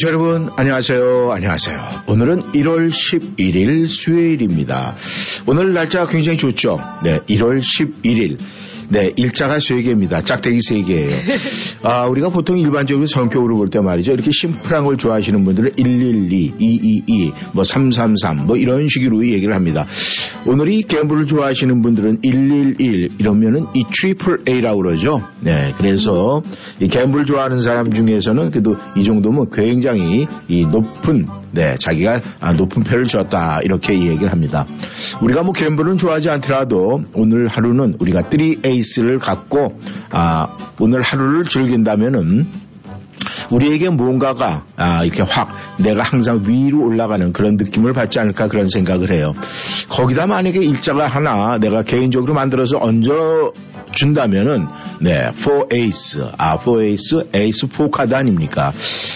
[0.00, 1.32] 청취자 여러분 안녕하세요.
[1.32, 2.04] 안녕하세요.
[2.06, 4.94] 오늘은 1월 11일 수요일입니다.
[5.46, 6.80] 오늘 날짜가 굉장히 좋죠?
[7.02, 8.38] 네 1월 11일
[8.92, 10.20] 네, 일자가 세 개입니다.
[10.20, 11.16] 짝대기 세 개예요.
[11.82, 14.12] 아, 우리가 보통 일반적으로 성격으로 볼 때 말이죠.
[14.12, 19.86] 이렇게 심플한 걸 좋아하시는 분들은 112, 222, 뭐 333, 뭐 이런 식으로 얘기를 합니다.
[20.44, 25.22] 오늘 이 gamble을 좋아하시는 분들은 111 이러면은 이 triple A라고 그러죠.
[25.38, 26.42] 네, 그래서
[26.80, 32.82] 이 갬블 좋아하는 사람 중에서는 그래도 이 정도면 굉장히 이 높은 네, 자기가 아, 높은
[32.82, 34.66] 표를 줬다 이렇게 얘기를 합니다.
[35.20, 39.78] 우리가 뭐 갬블은 좋아하지 않더라도 오늘 하루는 우리가 3에이스를 갖고
[40.10, 42.46] 아, 오늘 하루를 즐긴다면은
[43.50, 45.48] 우리에게 뭔가가 아, 이렇게 확
[45.78, 49.32] 내가 항상 위로 올라가는 그런 느낌을 받지 않을까 그런 생각을 해요.
[49.88, 53.52] 거기다 만약에 일자가 하나 내가 개인적으로 만들어서 얹어
[53.92, 54.66] 준다면은
[55.00, 58.72] 네, 4 에이스, 아, 4 에이스, 에이스 4 카드 아닙니까?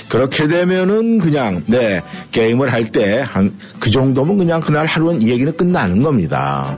[0.08, 2.00] 그렇게 되면은 그냥 네,
[2.32, 6.76] 게임을 할 때 한 그 정도면 그냥 그날 하루는 이 얘기는 끝나는 겁니다.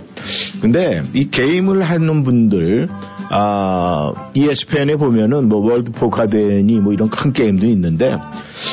[0.60, 2.88] 근데 이 게임을 하는 분들
[3.28, 8.16] 아, ESPN에 보면은 뭐 World Poker 대회니 뭐 이런 큰 게임도 있는데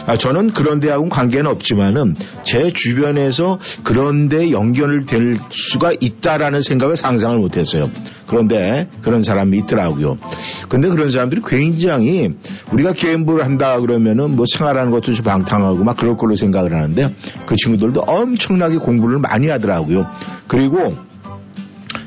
[0.06, 6.98] 아, 저는 그런 데하고는 관계는 없지만은 제 주변에서 그런 데 연결 될 수가 있다라는 생각을
[6.98, 7.90] 상상을 못 했어요.
[8.28, 10.18] 그런데 그런 사람이 있더라고요.
[10.70, 12.34] 근데 그런 사람들이 굉장히
[12.72, 17.14] 우리가 게임을 한다 그러면은 뭐 생활하는 것도 좀 방탕하고 막 그럴 걸로 생각을 하는데
[17.46, 20.08] 그 친구들도 엄청나게 공부를 많이 하더라고요.
[20.48, 20.94] 그리고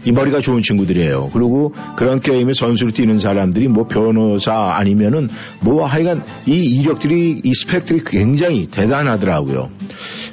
[0.06, 1.30] 이 머리가 좋은 친구들이에요.
[1.32, 5.28] 그리고 그런 게임에 선수로 뛰는 사람들이 뭐 변호사 아니면은
[5.60, 9.68] 뭐 하여간 이 이력들이 이 스펙들이 굉장히 대단하더라고요.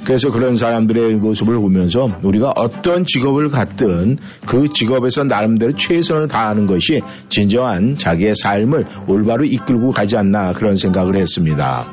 [0.04, 7.00] 그래서 그런 사람들의 모습을 보면서 우리가 어떤 직업을 갖든 그 직업에서 나름대로 최선을 다하는 것이
[7.28, 11.84] 진정한 자기의 삶을 올바로 이끌고 가지 않나 그런 생각을 했습니다.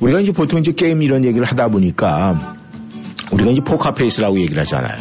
[0.00, 2.56] 우리가 이제 보통 이제 게임 이런 얘기를 하다 보니까
[3.32, 4.96] 우리가 이제 포카페이스라고 얘기를 하잖아요.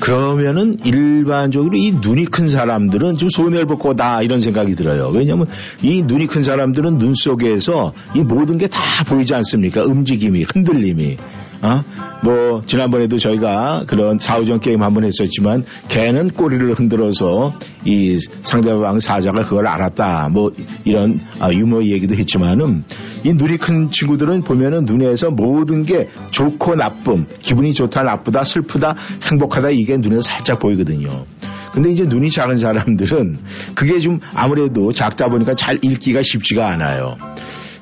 [0.00, 5.08] 그러면은 일반적으로 이 눈이 큰 사람들은 좀 손해를 볼 거다 이런 생각이 들어요.
[5.08, 5.46] 왜냐하면
[5.82, 9.82] 이 눈이 큰 사람들은 눈 속에서 이 모든 게 다 보이지 않습니까?
[9.84, 11.16] 움직임이, 흔들림이.
[11.62, 11.82] 어?
[12.22, 17.54] 뭐 지난번에도 저희가 그런 사우전 게임 한번 했었지만 걔는 꼬리를 흔들어서
[17.84, 20.28] 이 상대방 사자가 그걸 알았다.
[20.32, 20.52] 뭐
[20.84, 22.84] 이런 아, 유머 얘기도 했지만은
[23.24, 28.94] 이 눈이 큰 친구들은 보면은 눈에서 모든 게 좋고 나쁨, 기분이 좋다, 나쁘다, 슬프다,
[29.30, 31.24] 행복하다 이게 눈에서 살짝 보이거든요.
[31.72, 33.38] 근데 이제 눈이 작은 사람들은
[33.74, 37.16] 그게 좀 아무래도 작다 보니까 잘 읽기가 쉽지가 않아요.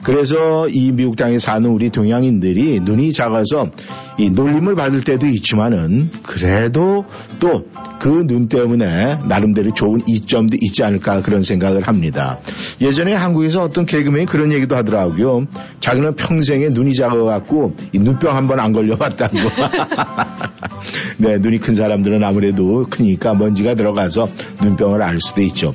[0.06, 3.66] 그래서 이 미국 땅에 사는 우리 동양인들이 눈이 작아서
[4.18, 7.04] 이 놀림을 받을 때도 있지만은 그래도
[7.40, 7.64] 또
[7.98, 12.38] 그 눈 때문에 나름대로 좋은 이점도 있지 않을까 그런 생각을 합니다.
[12.80, 15.46] 예전에 한국에서 어떤 개그맨이 그런 얘기도 하더라고요.
[15.80, 19.36] 자기는 평생에 눈이 작아갖고 이 눈병 한 번 안 걸려봤다고.
[21.18, 24.28] 네, 눈이 큰 사람들은 아무래도 크니까 먼지가 들어가서
[24.62, 25.74] 눈병을 알 수도 있죠.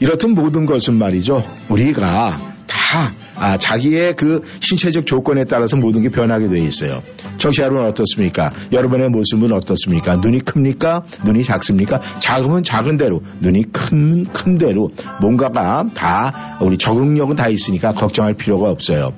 [0.00, 1.44] 이렇듯 모든 것은 말이죠.
[1.68, 7.02] 우리가 다 아, 자기의 그 신체적 조건에 따라서 모든 게 변하게 돼 있어요.
[7.38, 8.50] 청취자 여러분 어떻습니까?
[8.72, 10.16] 여러분의 모습은 어떻습니까?
[10.16, 11.04] 눈이 큽니까?
[11.24, 12.00] 눈이 작습니까?
[12.18, 14.90] 작으면 작은 대로, 눈이 큰, 큰 대로
[15.20, 19.12] 뭔가가 다 우리 적응력은 다 있으니까 걱정할 필요가 없어요.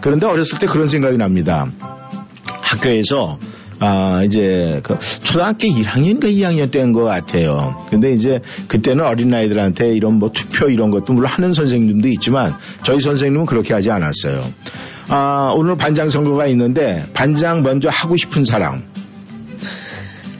[0.00, 1.66] 그런데 어렸을 때 그런 생각이 납니다.
[2.60, 3.38] 학교에서
[3.84, 7.84] 아, 이제, 그, 초등학교 1학년인가 2학년 때인 것 같아요.
[7.90, 13.44] 근데 이제, 그때는 어린아이들한테 이런 뭐 투표 이런 것도 물론 하는 선생님도 있지만, 저희 선생님은
[13.46, 14.40] 그렇게 하지 않았어요.
[15.08, 18.84] 아, 오늘 반장 선거가 있는데, 반장 먼저 하고 싶은 사람.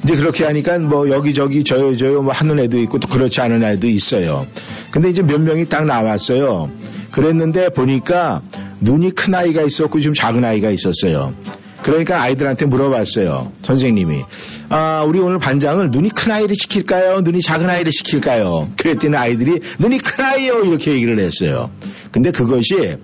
[0.05, 3.89] 이제 그렇게 하니까 뭐 여기저기 저요 저요 뭐 하는 애도 있고 또 그렇지 않은 애도
[3.89, 4.47] 있어요.
[4.93, 6.71] 근데 이제 몇 명이 딱 나왔어요.
[7.11, 8.43] 그랬는데 보니까
[8.81, 11.35] 눈이 큰 아이가 있었고 좀 작은 아이가 있었어요.
[11.83, 13.53] 그러니까 아이들한테 물어봤어요.
[13.63, 14.25] 선생님이.
[14.69, 17.21] 아, 우리 오늘 반장을 눈이 큰 아이를 시킬까요?
[17.21, 18.69] 눈이 작은 아이를 시킬까요?
[18.77, 21.71] 그랬더니 아이들이 눈이 큰 아이요 이렇게 얘기를 했어요.
[22.11, 22.97] 근데 그것이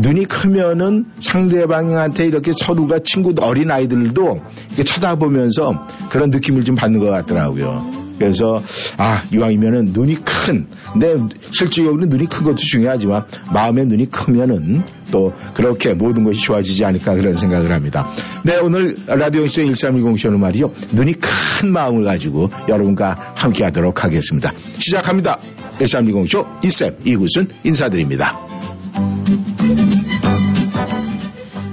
[0.00, 7.06] 눈이 크면은 상대방한테 이렇게 서로가 친구 어린 아이들도 이렇게 쳐다보면서 그런 느낌을 좀 받는 것
[7.06, 8.05] 같더라고요.
[8.18, 8.62] 그래서
[8.96, 11.16] 아 이왕이면은 눈이 큰 근데
[11.50, 17.34] 실질적으로 눈이 큰 것도 중요하지만 마음의 눈이 크면은 또 그렇게 모든 것이 좋아지지 않을까 그런
[17.34, 18.08] 생각을 합니다.
[18.44, 24.52] 네 오늘 라디오 시대 1310 쇼는 말이죠 눈이 큰 마음을 가지고 여러분과 함께하도록 하겠습니다.
[24.78, 25.38] 시작합니다.
[25.78, 28.40] 1310 쇼 이쌤 이구순 인사드립니다.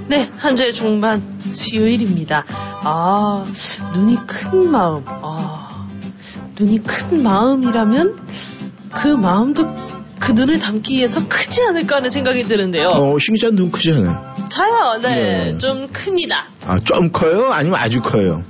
[0.06, 2.44] 네, 한 주의 중반 수요일입니다.
[2.48, 3.44] 아,
[3.94, 5.02] 눈이 큰 마음.
[5.06, 5.63] 아,
[6.58, 8.18] 눈이 큰 마음이라면
[8.92, 9.74] 그 마음도
[10.20, 12.88] 그 눈을 담기 위해서 크지 않을까 하는 생각이 드는데요.
[12.88, 14.34] 어, 신기자 눈 크잖아요.
[14.48, 15.58] 저요, 네, 네.
[15.58, 16.46] 좀 큽니다.
[16.66, 17.50] 아, 좀 커요?
[17.52, 18.42] 아니면 아주 커요?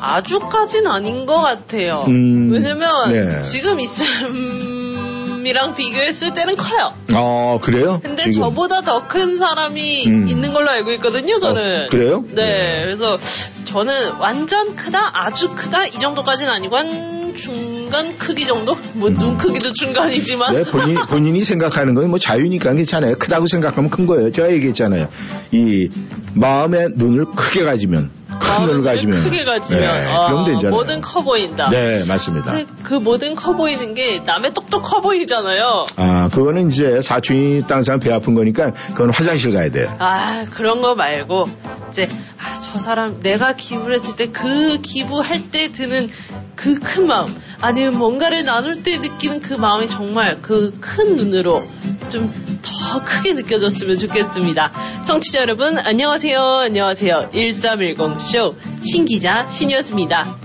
[0.00, 2.04] 아주까진 아닌 것 같아요.
[2.08, 3.40] 음, 왜냐면 네.
[3.40, 6.92] 지금 이쌤이랑 비교했을 때는 커요.
[7.14, 8.00] 어, 그래요?
[8.02, 8.48] 근데 지금.
[8.48, 10.28] 저보다 더 큰 사람이 음.
[10.28, 11.84] 있는 걸로 알고 있거든요, 저는.
[11.84, 12.24] 어, 그래요?
[12.34, 12.80] 네, 네.
[12.84, 13.18] 그래서
[13.68, 18.74] 저는 완전 크다, 아주 크다 이 정도까지는 아니고 한 중간 크기 정도?
[18.94, 20.54] 뭐눈 크기도 중간이지만.
[20.54, 23.16] 네, 본인, 본인이 생각하는 건 뭐 자유니까 괜찮아요.
[23.18, 24.30] 크다고 생각하면 큰 거예요.
[24.32, 25.08] 제가 얘기했잖아요.
[25.52, 25.88] 이
[26.34, 29.22] 마음의 눈을 크게 가지면, 큰 마음의 눈을 눈을 가지면.
[29.22, 30.70] 크게 가지면 네, 아, 그럼 되잖아요.
[30.70, 31.68] 뭐든 커 보인다.
[31.68, 32.52] 네, 맞습니다.
[32.52, 35.86] 근데 그 뭐든 커 보이는 게 남의 똑똑 커 보이잖아요.
[35.96, 39.94] 아, 그거는 이제 사촌이 딴 사람 배 아픈 거니까 그건 화장실 가야 돼요.
[39.98, 41.44] 아 그런 거 말고
[41.90, 42.06] 이제
[42.38, 46.08] 아, 저 사람 내가 기부를 했을 때 그 기부할 때 드는
[46.54, 51.64] 그 큰 마음 아니면 뭔가를 나눌 때 느끼는 그 마음이 정말 그 큰 눈으로
[52.08, 52.30] 좀
[52.60, 54.72] 더 크게 느껴졌으면 좋겠습니다.
[55.06, 60.36] 청취자 여러분 안녕하세요 안녕하세요 1310쇼 신기자 신이었습니다.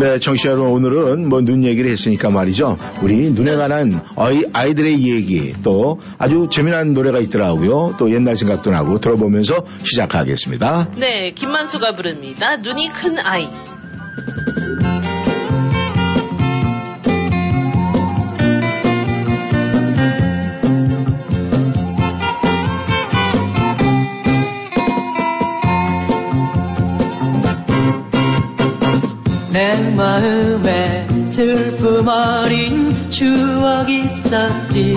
[0.00, 2.78] 네, 정치자 여러분, 오늘은 뭐 눈 얘기를 했으니까 말이죠.
[3.02, 7.96] 우리 눈에 관한 아이, 아이들의 얘기, 또 아주 재미난 노래가 있더라고요.
[7.98, 10.90] 또 옛날 생각도 나고 들어보면서 시작하겠습니다.
[10.96, 12.58] 네 김만수가 부릅니다.
[12.58, 13.48] 눈이 큰 아이.
[29.98, 34.94] 마음에 슬픔 어린 추억 있었지.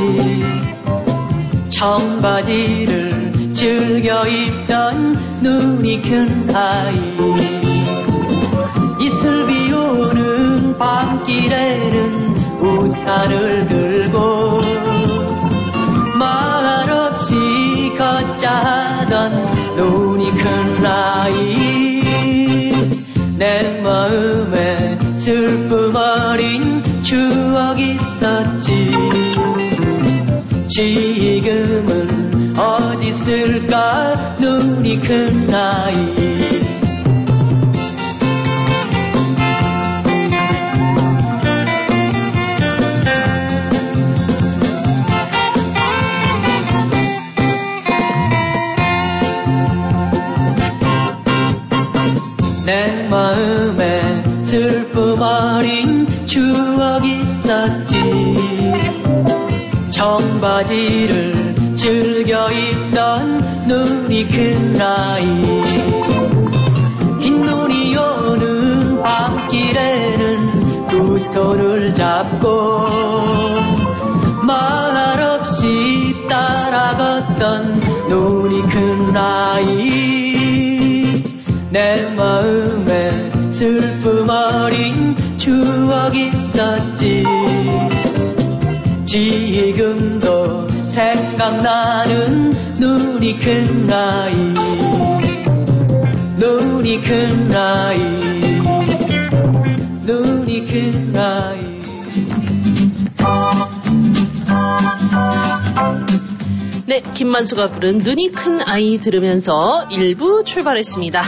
[1.70, 6.96] 청바지를 즐겨 입던 눈이 큰 아이.
[9.00, 14.62] 이슬 비 오는 밤길에는 우산을 들고
[16.20, 17.36] 말 없이
[17.98, 18.52] 걷자
[19.00, 19.42] 하던
[19.78, 21.72] 눈이 큰 아이.
[23.42, 24.61] 내 마음에
[25.32, 28.92] 슬픔 어린 추억 있었지.
[30.68, 34.36] 지금은 어디 있을까?
[34.42, 36.41] 눈이 큰 아이
[60.42, 65.24] 청바지를 즐겨 입던 눈이 큰 아이.
[67.20, 72.80] 흰 눈이 오는 밤길에는 두 손을 잡고
[74.44, 77.74] 말없이 따라갔던
[78.10, 80.34] 눈이 큰 아이.
[81.70, 87.21] 내 마음에 슬픔 어린 추억 있었지
[91.42, 94.36] 생각나는 눈이 큰 아이
[96.38, 98.00] 눈이 큰 아이
[100.06, 101.60] 눈이 큰 아이
[106.86, 111.24] 네, 김만수가 부른 눈이 큰 아이 들으면서 1부 출발했습니다.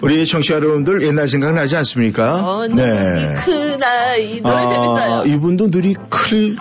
[0.00, 2.42] 우리 청취자 여러분들 옛날 생각 나지 않습니까?
[2.42, 5.24] 어, 눈이 큰 아이 노래 아, 재밌어요.
[5.26, 6.56] 이분도 눈이 클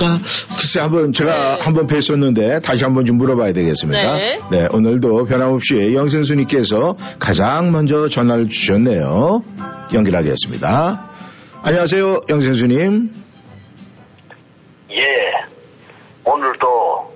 [0.00, 0.16] 다.
[0.56, 1.62] 글쎄 한번 제가 네.
[1.62, 4.14] 한번 뵀었는데 다시 한번 좀 물어봐야 되겠습니다.
[4.50, 4.68] 네.
[4.72, 9.42] 오늘도 변함없이 영생수님께서 가장 먼저 전화를 주셨네요.
[9.94, 11.10] 연결하겠습니다.
[11.62, 13.10] 안녕하세요, 영생수님.
[14.92, 15.00] 예,
[16.24, 17.14] 오늘도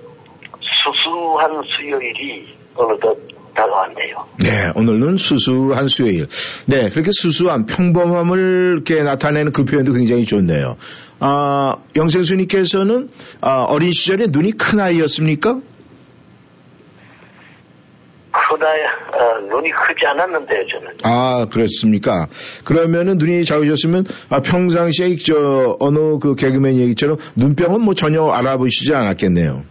[0.83, 3.17] 수수한 수요일이 어느덧
[3.55, 4.25] 다가왔네요.
[4.39, 6.27] 네, 오늘은 수수한 수요일.
[6.65, 10.75] 네, 그렇게 수수한 평범함을 이렇게 나타내는 그 표현도 굉장히 좋네요.
[11.19, 13.09] 아, 영생수님께서는
[13.41, 15.59] 아, 어린 시절에 눈이 큰 아이였습니까?
[18.31, 20.97] 크다, 어, 눈이 크지 않았는데요, 저는.
[21.03, 22.27] 아, 그렇습니까?
[22.63, 29.63] 그러면은 눈이 작으셨으면 아, 평상시에 저 어느 그 개그맨 얘기처럼 눈병은 뭐 전혀 알아보시지 않았겠네요.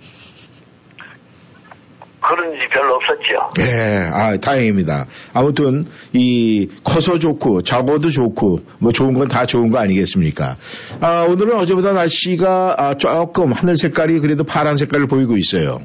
[2.26, 3.50] 그런 일이 별로 없었죠.
[3.60, 5.06] 예, 아, 다행입니다.
[5.34, 10.56] 아무튼, 이, 커서 좋고, 작아도 좋고, 뭐 좋은 건 다 좋은 거 아니겠습니까?
[11.00, 15.80] 아, 오늘은 어제보다 날씨가 아, 조금 하늘 색깔이 그래도 파란 색깔을 보이고 있어요.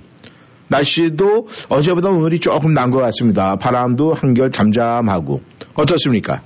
[0.69, 3.55] 날씨도 어제보다 오늘이 조금 난 것 같습니다.
[3.55, 5.41] 바람도 한결 잠잠하고.
[5.73, 6.41] 어떻습니까?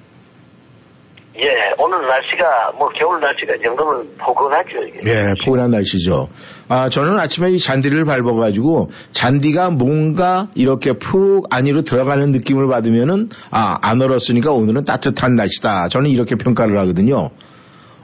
[1.35, 4.99] 예, 오늘 날씨가, 뭐, 겨울 날씨가 이 정도면 포근하죠, 이게.
[5.07, 6.29] 예, 포근한 날씨죠.
[6.69, 13.77] 아, 저는 아침에 이 잔디를 밟아가지고 잔디가 뭔가 이렇게 푹 안으로 들어가는 느낌을 받으면은 아,
[13.81, 15.89] 안 얼었으니까 오늘은 따뜻한 날씨다.
[15.89, 17.31] 저는 이렇게 평가를 하거든요.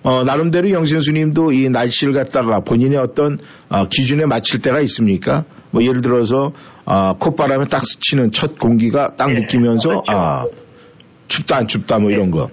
[0.01, 3.37] 어, 나름대로 영생수님도 이 날씨를 갖다가 본인의 어떤
[3.69, 5.43] 어, 기준에 맞출 때가 있습니까?
[5.71, 6.53] 뭐 예를 들어서
[6.85, 10.03] 어, 콧바람에 딱 스치는 첫 공기가 딱 예, 느끼면서 그렇죠.
[10.07, 10.45] 아,
[11.27, 12.49] 춥다 안 춥다 뭐 이런 거.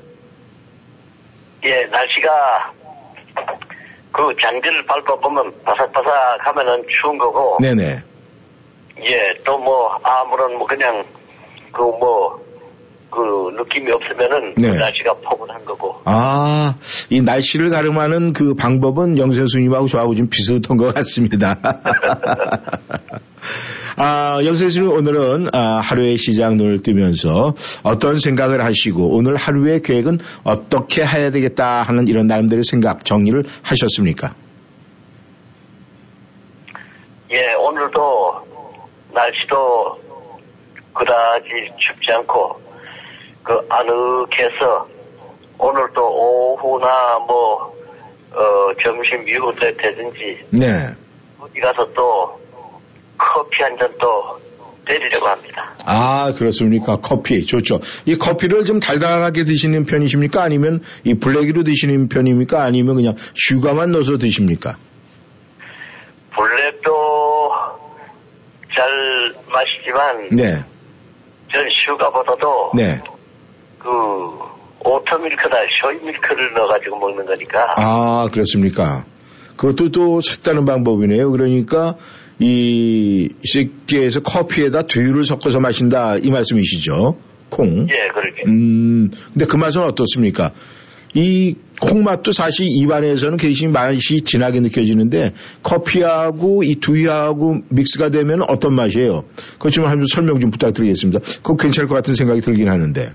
[1.65, 2.73] 예, 날씨가,
[4.17, 8.03] 그 잔디를 밟아보면 바삭바삭 하면은 추운 거고, 네네.
[9.05, 11.05] 예, 또 뭐, 아무런 뭐, 그냥,
[11.71, 12.43] 그 뭐,
[13.11, 14.71] 그 느낌이 없으면은 네.
[14.71, 16.01] 그 날씨가 포근한 거고.
[16.07, 16.75] 아,
[17.11, 21.59] 이 날씨를 가름하는 그 방법은 영세수님하고 저하고 좀 비슷한 것 같습니다.
[23.99, 31.03] 아, 영세수님 오늘은 아, 하루의 시장 눈을 뜨면서 어떤 생각을 하시고 오늘 하루의 계획은 어떻게
[31.03, 34.35] 해야 되겠다 하는 이런 나름대로 생각 정리를 하셨습니까?
[37.31, 38.47] 예, 오늘도
[39.15, 39.99] 날씨도
[40.93, 41.49] 그다지
[41.79, 42.61] 춥지 않고
[43.43, 44.89] 그 아늑해서
[45.59, 47.75] 오늘 또 오후나 뭐
[48.35, 50.89] 어, 점심 이후 때 되든지 네.
[51.41, 52.46] 어디 가서 또
[53.19, 54.39] 커피 한 잔또
[54.87, 55.75] 때리려고 합니다.
[55.85, 56.97] 아, 그렇습니까?
[56.97, 57.45] 커피.
[57.45, 57.81] 좋죠.
[58.07, 60.43] 이 커피를 좀 달달하게 드시는 편이십니까?
[60.43, 62.63] 아니면 이 블랙으로 드시는 편입니까?
[62.63, 64.77] 아니면 그냥 sugar만 넣어서 드십니까?
[66.37, 67.51] 블랙도
[68.75, 70.65] 잘 마시지만 네.
[71.51, 73.01] 전 sugar보다도 네.
[73.79, 73.89] 그
[74.85, 79.05] 오트밀크나 쇼이밀크를 넣어가지고 먹는 거니까 아, 그렇습니까?
[79.57, 81.31] 그것도 또 색다른 방법이네요.
[81.31, 81.97] 그러니까
[82.39, 87.17] 이 식기에서 커피에다 두유를 섞어서 마신다 이 말씀이시죠?
[87.49, 87.89] 콩.
[87.89, 90.53] 예 그렇게 음, 근데 그 맛은 어떻습니까?
[91.15, 99.25] 이 콩맛도 사실 입안에서는 굉장히 맛이 진하게 느껴지는데 커피하고 이 두유하고 믹스가 되면 어떤 맛이에요?
[99.53, 101.21] 그것 좀 한번 설명 좀 부탁드리겠습니다.
[101.37, 103.13] 그거 괜찮을 것 같은 생각이 들긴 하는데.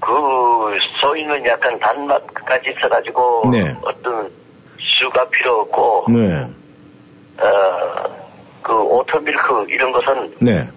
[0.00, 0.08] 그
[1.02, 3.76] soy는 약간 단맛까지 있어가지고 네.
[3.82, 4.30] 어떤
[4.78, 6.46] sugar 필요 없고 네.
[7.38, 10.68] 어그 oat milk 이런 것은 네.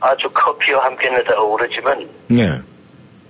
[0.00, 2.48] 아주 커피와 함께 넣다 어우러지면 네.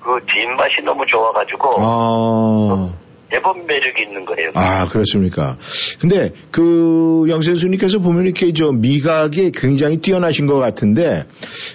[0.00, 2.92] 그 뒷맛이 너무 좋아가지고 아.
[3.30, 4.50] 대본 매력이 있는 거예요.
[4.54, 5.56] 아, 그렇습니까?
[6.00, 11.24] 근데 그 영선수님께서 보면 이렇게 저 미각이 굉장히 뛰어나신 것 같은데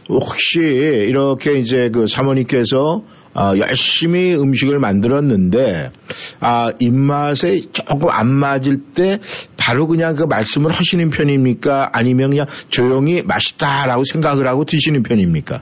[0.08, 5.92] 혹시 이렇게 이제 그 사모님께서 아, 열심히 음식을 만들었는데
[6.40, 9.20] 아, 입맛에 조금 안 맞을 때
[9.58, 11.92] 바로 그냥 그 말씀을 하시는 편입니까?
[11.94, 15.62] 아니면 그냥 조용히 맛있다라고 생각을 하고 드시는 편입니까?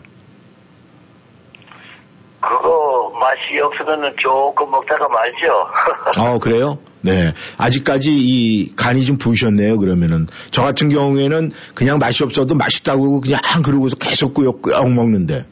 [2.40, 5.68] 그거 맛이 없으면은 조금 먹다가 말죠.
[6.24, 6.78] 어, 그래요?
[7.02, 7.34] 네.
[7.58, 10.28] 아직까지 이 간이 좀 부으셨네요, 그러면은.
[10.52, 15.46] 저 같은 경우에는 그냥 맛이 없어도 맛있다고 그냥 그러고서 계속 꾸역꾸역 먹는데.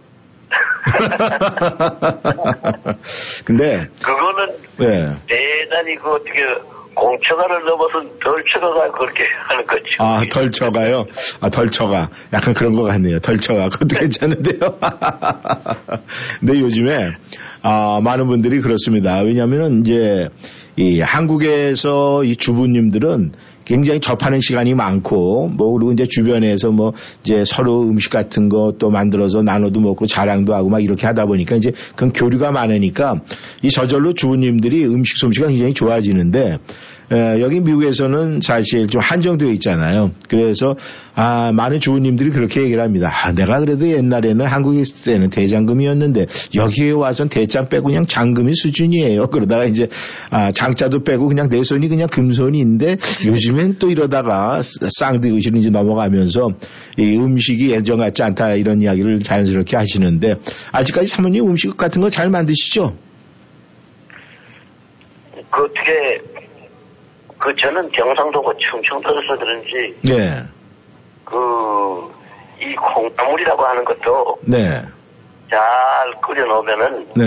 [3.46, 4.48] 근데, 그거는
[4.78, 5.12] 네.
[5.28, 6.42] 대단히 그 어떻게
[6.96, 9.84] 공처가를 넘어서 덜처가가 그렇게 하는 거죠.
[10.00, 11.06] 아, 덜 쳐가요?
[11.42, 12.10] 아, 덜 쳐가.
[12.34, 13.20] 약간 그런 것 같네요.
[13.20, 13.70] 덜 쳐가.
[13.70, 14.60] 그것도 괜찮은데요.
[16.40, 17.12] 근데 요즘에,
[17.64, 19.20] 아, 많은 분들이 그렇습니다.
[19.22, 20.30] 왜냐면은 이제,
[20.78, 23.34] 이 한국에서 이 주부님들은
[23.66, 26.94] 굉장히 접하는 시간이 많고, 뭐, 그리고 이제 주변에서 뭐,
[27.24, 31.56] 이제 서로 음식 같은 거 또 만들어서 나눠도 먹고 자랑도 하고 막 이렇게 하다 보니까
[31.56, 33.22] 이제 그런 교류가 많으니까
[33.62, 36.58] 이 저절로 주부님들이 음식 솜씨가 굉장히 좋아지는데,
[37.14, 40.12] 에, 여기 미국에서는 사실 좀 한정되어 있잖아요.
[40.28, 40.76] 그래서
[41.14, 43.12] 아, 많은 주부님들이 그렇게 얘기를 합니다.
[43.14, 49.28] 아, 내가 그래도 옛날에는 한국에 있을 때는 대장금이었는데 여기에 와선 대장 빼고 그냥 장금이 수준이에요.
[49.30, 49.88] 그러다가 이제
[50.32, 56.54] 아, 장자도 빼고 그냥 내 손이 그냥 금손인데 요즘엔 또 이러다가 쌍드 의식을 이제 넘어가면서
[56.98, 60.36] 이 음식이 예전 같지 않다 이런 이야기를 자연스럽게 하시는데
[60.72, 62.96] 아직까지 사모님 음식 같은 거 잘 만드시죠?
[65.52, 66.22] 그 어떻게
[67.46, 70.42] 그 저는 경상도고 충청도에서 그런지 네.
[71.26, 74.82] 그이 콩나물이라고 하는 것도 네.
[75.52, 75.60] 잘
[76.22, 77.24] 끓여 놓으면은 네.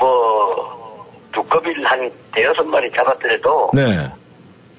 [0.00, 4.08] 뭐 두꺼비를 한 대여섯 마리 잡았더라도 네.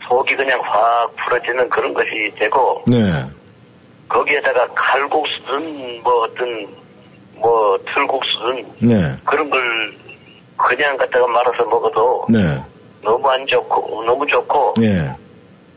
[0.05, 3.23] 속이 그냥 확 풀어지는 그런 것이 되고 네.
[4.09, 6.67] 거기에다가 칼국수든 뭐 어떤
[7.35, 9.15] 뭐 틀국수든 네.
[9.23, 9.93] 그런 걸
[10.57, 12.61] 그냥 갖다가 말아서 먹어도 네.
[13.01, 15.09] 너무 안 좋고 너무 좋고 네.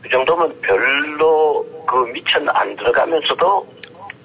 [0.01, 3.67] 그 정도면 별로 그 미천 안 들어가면서도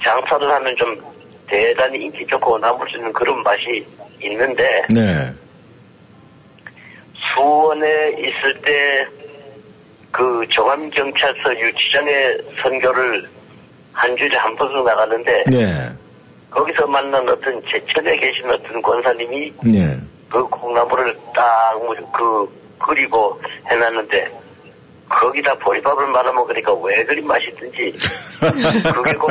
[0.05, 1.01] 장사를 하면 좀
[1.47, 3.87] 대단히 인기 좋고 남을 수 있는 그런 맛이
[4.23, 5.33] 있는데 네.
[7.35, 8.61] 수원에 있을
[10.13, 13.29] 때그 종암경찰서 유치장에 선교를
[13.93, 15.67] 한 주에 한 번씩 나가는데 네.
[16.51, 19.97] 거기서 만난 어떤 제천에 계신 어떤 권사님이 네.
[20.29, 21.69] 그 콩나물을 딱
[22.13, 22.49] 그
[22.89, 23.41] 끓이고
[23.71, 24.49] 해놨는데
[25.11, 27.95] 거기다 보리밥을 말아 먹으니까 왜 그리 맛있든지
[28.93, 29.29] 그게 고,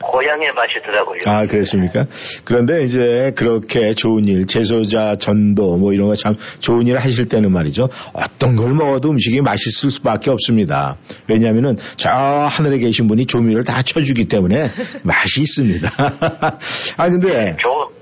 [0.00, 1.18] 고향의 맛이더라고요.
[1.26, 2.04] 아, 그렇습니까?
[2.44, 7.50] 그런데 이제 그렇게 좋은 일, 제소자 전도 뭐 이런 거 참 좋은 일 하실 때는
[7.52, 7.88] 말이죠.
[8.12, 10.96] 어떤 걸 먹어도 음식이 맛있을 수밖에 없습니다.
[11.28, 14.68] 왜냐하면은 저 하늘에 계신 분이 조미료를 다 쳐주기 때문에
[15.02, 15.90] 맛이 있습니다.
[16.98, 17.95] 아, 근데 좋은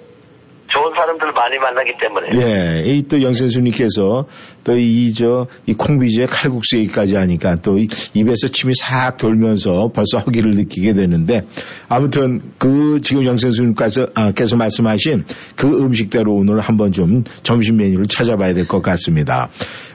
[0.74, 4.26] 좋은 사람들 많이 만나기 때문에 예, 이 또 영선수님께서
[4.64, 10.94] 또 이저이 콩비지에 칼국수 얘기까지 하니까 또 이 입에서 침이 싹 돌면서 벌써 허기를 느끼게
[10.94, 11.46] 되는데
[11.88, 18.54] 아무튼 그 지금 영선수님께서 아, 께서 말씀하신 그 음식대로 오늘 한번 좀 점심 메뉴를 찾아봐야
[18.54, 19.48] 될 것 같습니다.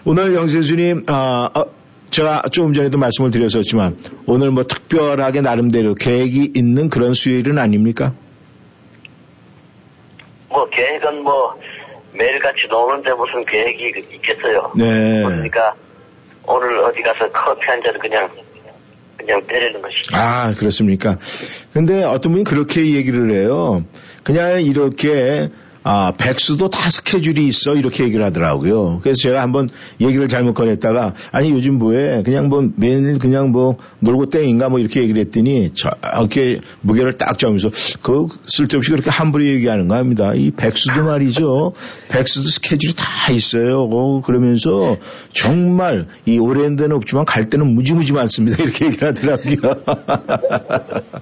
[0.05, 1.65] 오늘 영선수님 아, 어,
[2.12, 8.13] 제가 조금 전에도 말씀을 드렸었지만 오늘 뭐 특별하게 나름대로 계획이 있는 그런 수요일은 아닙니까?
[10.50, 11.56] 뭐 계획은 뭐
[12.13, 14.71] 매일같이 노는데 무슨 계획이 있겠어요.
[14.76, 15.23] 네.
[15.23, 15.73] 그러니까
[16.45, 18.30] 오늘 어디 가서 커피 한 잔을 그냥
[19.17, 20.15] 그냥 때리는 것이죠.
[20.15, 21.17] 아, 그렇습니까?
[21.73, 23.84] 근데 어떤 분이 그렇게 얘기를 해요.
[24.23, 25.50] 그냥 이렇게,
[25.84, 27.74] 아, 백수도 다 스케줄이 있어.
[27.74, 29.00] 이렇게 얘기를 하더라고요.
[29.02, 29.70] 그래서 제가 한번
[30.02, 32.24] 얘기를 잘못 꺼냈다가, 아니, 요즘 뭐해?
[32.24, 37.70] 그냥 뭐, 매일 그냥 뭐, 놀고 땡인가 뭐 이렇게 얘기를 했더니, 저렇게 무게를 딱 잡으면서,
[38.02, 40.34] 그 쓸데없이 그렇게 함부로 얘기하는 거 합니다.
[40.36, 41.74] 이 백수도 말이죠.
[42.10, 43.84] 백수도 스케줄이 다 있어요.
[43.84, 44.98] 어, 그러면서,
[45.32, 48.58] 정말, 이 오랜 데는 없지만 갈 때는 무지무지 많습니다.
[48.62, 49.56] 이렇게 얘기를 하더라고요.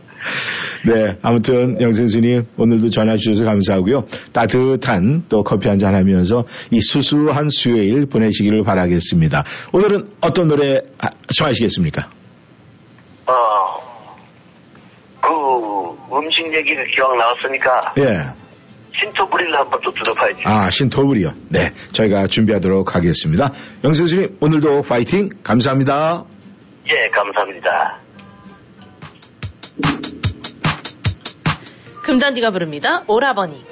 [0.87, 4.05] 네, 아무튼 영생수님 오늘도 전화 주셔서 감사하고요.
[4.31, 9.43] 따뜻한 또 커피 한 잔 하면서 이 수수한 수요일 보내시기를 바라겠습니다.
[9.73, 12.09] 오늘은 어떤 노래 아, 청하시겠습니까?
[13.27, 13.33] 어,
[15.21, 18.17] 그 음식 얘기가 기왕 나왔으니까 예.
[18.99, 20.41] 신토부리를 한번 또 들어봐야지.
[20.45, 21.31] 아, 신토불이요.
[21.49, 23.51] 네, 저희가 준비하도록 하겠습니다.
[23.83, 26.23] 영생수님 오늘도 파이팅 감사합니다.
[26.89, 27.99] 예, 감사합니다.
[32.07, 33.03] 금잔디가 부릅니다.
[33.07, 33.65] 오라버니.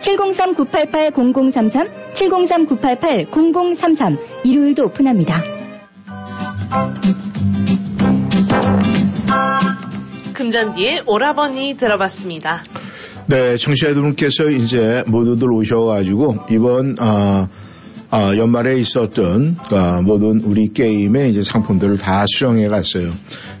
[0.00, 5.42] 703-988-0033 703-988-0033 일요일도 오픈합니다.
[10.34, 12.64] 금잔디의 오라버니 들어봤습니다.
[13.26, 17.46] 네, 청취자 여러분께서 이제 모두들 오셔가지고 이번 어,
[18.12, 23.10] 어, 연말에 있었던 어, 모든 우리 게임의 이제 상품들을 다 수령해 갔어요.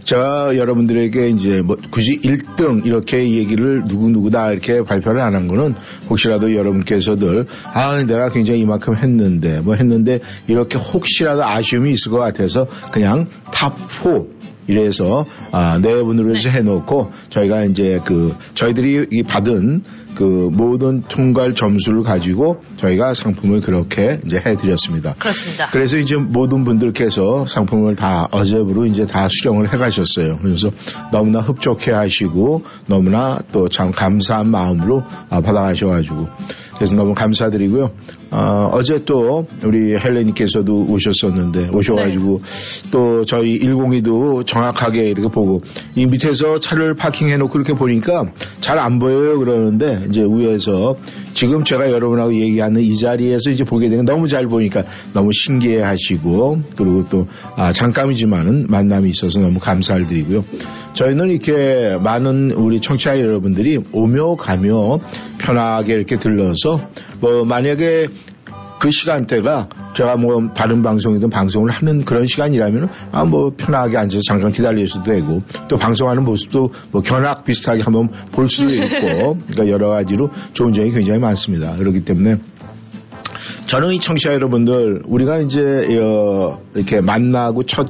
[0.02, 5.74] 제가 여러분들에게 이제 뭐 굳이 1등 이렇게 얘기를 누구누구다 이렇게 발표를 안 한 거는
[6.08, 12.66] 혹시라도 여러분께서들 아 내가 굉장히 이만큼 했는데 뭐 했는데 이렇게 혹시라도 아쉬움이 있을 것 같아서
[12.90, 19.82] 그냥 top 4 이래서 아, 네 분으로 해서 해놓고 저희가 이제 그 저희들이 이 받은
[20.20, 25.14] 그 모든 통과할 점수를 가지고 저희가 상품을 그렇게 이제 해드렸습니다.
[25.18, 25.70] 그렇습니다.
[25.72, 30.36] 그래서 이제 모든 분들께서 상품을 다 어제부로 이제 다 수령을 해가셨어요.
[30.42, 30.70] 그래서
[31.10, 36.26] 너무나 흡족해 하시고 너무나 또 참 감사한 마음으로 아, 받아가셔가지고
[36.74, 37.92] 그래서 너무 감사드리고요.
[38.32, 42.42] 어, 제또 우리 헬레님께서도 오셨었는데 오셔가지고
[42.90, 45.62] 또 저희 102도 정확하게 이렇게 보고
[45.94, 50.96] 이 밑에서 차를 파킹해놓고 이렇게 보니까 잘 안 보여요 그러는데 이제 위에서
[51.34, 56.62] 지금 제가 여러분하고 얘기하는 이 자리에서 이제 보게 되면 너무 잘 보니까 너무 신기해 하시고
[56.76, 60.44] 그리고 또 아, 잠깐이지만은 만남이 있어서 너무 감사를 드리고요.
[60.94, 64.98] 저희는 이렇게 많은 우리 청취자 여러분들이 오며 가며
[65.38, 66.80] 편하게 이렇게 들러서
[67.20, 68.08] 뭐 만약에
[68.80, 74.50] 그 시간대가 제가 뭐 다른 방송이든 방송을 하는 그런 시간이라면 아 뭐 편하게 앉아서 잠깐
[74.50, 80.30] 기다리셔도 되고 또 방송하는 모습도 뭐 견학 비슷하게 한번 볼 수도 있고 그러니까 여러 가지로
[80.54, 81.76] 좋은 점이 굉장히 많습니다.
[81.76, 82.38] 그렇기 때문에
[83.66, 87.86] 저는 이 청취자 여러분들 우리가 이제 어, 이렇게 만나고 첫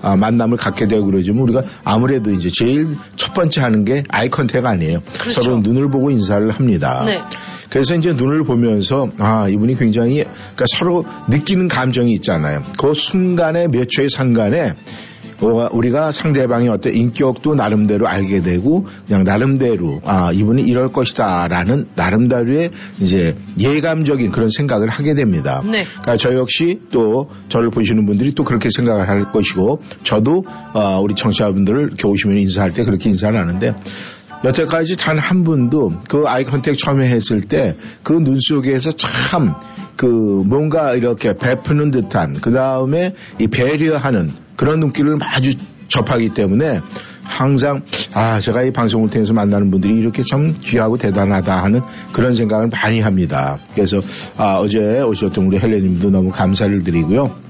[0.00, 2.86] 아, 만남을 갖게 되고 그러지만 우리가 아무래도 이제 제일
[3.16, 5.00] 첫 번째 하는 게 아이 컨택 아니에요.
[5.18, 5.42] 그렇죠.
[5.42, 7.02] 서로 눈을 보고 인사를 합니다.
[7.04, 7.18] 네.
[7.70, 12.62] 그래서 이제 눈을 보면서 아 이분이 굉장히 그러니까 서로 느끼는 감정이 있잖아요.
[12.78, 14.74] 그 순간에 몇 초의 상간에
[15.40, 22.70] 어, 우리가 상대방의 어떤 인격도 나름대로 알게 되고 그냥 나름대로 아 이분이 이럴 것이다라는 나름대로의
[23.00, 25.62] 이제 예감적인 그런 생각을 하게 됩니다.
[25.64, 25.84] 네.
[25.84, 31.14] 그러니까 저 역시 또 저를 보시는 분들이 또 그렇게 생각을 할 것이고 저도 어, 우리
[31.14, 33.74] 청취자분들을 이렇게 오시면 인사할 때 그렇게 인사를 하는데
[34.44, 39.54] 여태까지 단 한 분도 그 아이 컨택 처음에 했을 때 그 눈 속에서 참
[39.96, 40.06] 그
[40.46, 45.54] 뭔가 이렇게 베푸는 듯한 그 다음에 이 배려하는 그런 눈길을 마주
[45.88, 46.80] 접하기 때문에
[47.24, 47.82] 항상
[48.14, 51.80] 아 제가 이 방송을 통해서 만나는 분들이 이렇게 참 귀하고 대단하다 하는
[52.12, 53.58] 그런 생각을 많이 합니다.
[53.74, 53.98] 그래서
[54.36, 57.47] 아 어제 오셨던 우리 헬레님도 너무 감사를 드리고요.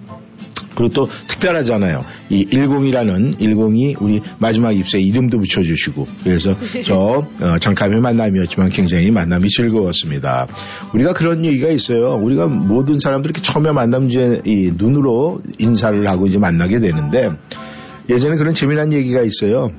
[0.78, 2.04] 그리고 또 특별하잖아요.
[2.30, 6.54] 이 10이라는 10이 우리 마지막 입사에 이름도 붙여주시고 그래서
[6.86, 6.94] 저
[7.40, 10.46] 어, 잠깐의 만남이었지만 굉장히 만남이 즐거웠습니다.
[10.94, 12.14] 우리가 그런 얘기가 있어요.
[12.14, 17.30] 우리가 모든 사람들이 이렇게 처음에 만나면 이제 이 눈으로 인사를 하고 이제 만나게 되는데
[18.08, 19.72] 예전에 그런 재미난 얘기가 있어요.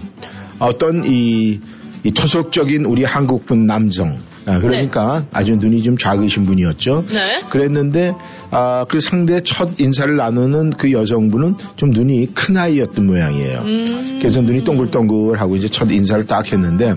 [0.60, 1.60] 어떤 이
[2.04, 4.18] 이 토속적인 우리 한국분 남성.
[4.45, 7.06] 아, 그러니까 아주 눈이 좀 작으신 분이었죠.
[7.08, 7.41] 네.
[7.49, 8.13] 그랬는데
[8.52, 13.60] 아, 그 상대 첫 인사를 나누는 그 여성분은 좀 눈이 큰 아이였던 모양이에요.
[13.60, 14.17] 음.
[14.19, 16.95] 그래서 눈이 동글동글하고 이제 첫 인사를 딱 했는데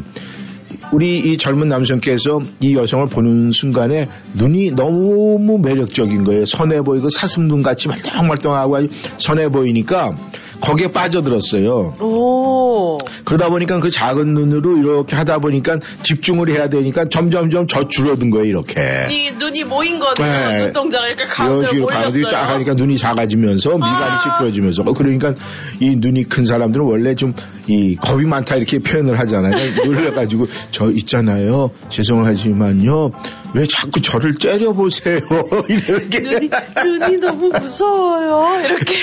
[0.92, 6.44] 우리 이 젊은 남성께서 이 여성을 보는 순간에 눈이 너무 매력적인 거예요.
[6.44, 10.14] 선해 보이고 사슴눈 같이 말똥말똥하고 아주 선해 보이니까
[10.62, 11.96] 거기에 빠져들었어요.
[12.01, 12.98] 오.
[13.25, 18.46] 그러다 보니까 그 작은 눈으로 이렇게 하다 보니까 집중을 해야 되니까 점점점 저 줄어든 거예요,
[18.46, 18.81] 이렇게.
[19.11, 20.51] 이 눈이 모인 거네요.
[20.51, 20.62] 네.
[20.64, 22.48] 눈동자가 이렇게 가운데 식으로 가슴이 쫙.
[22.51, 25.35] 하니까 눈이 작아지면서 미간이 찌푸려지면서 어, 그러니까
[25.81, 27.33] 이 눈이 큰 사람들은 원래 좀
[27.68, 29.55] 이 겁이 많다 이렇게 표현을 하잖아요.
[29.87, 31.70] 놀래가지고 저 있잖아요.
[31.88, 33.11] 죄송하지만요.
[33.55, 35.21] 왜 자꾸 저를 째려보세요.
[35.69, 36.21] 이렇게.
[36.21, 36.51] 눈이,
[36.85, 38.65] 눈이 너무 무서워요.
[38.65, 38.95] 이렇게.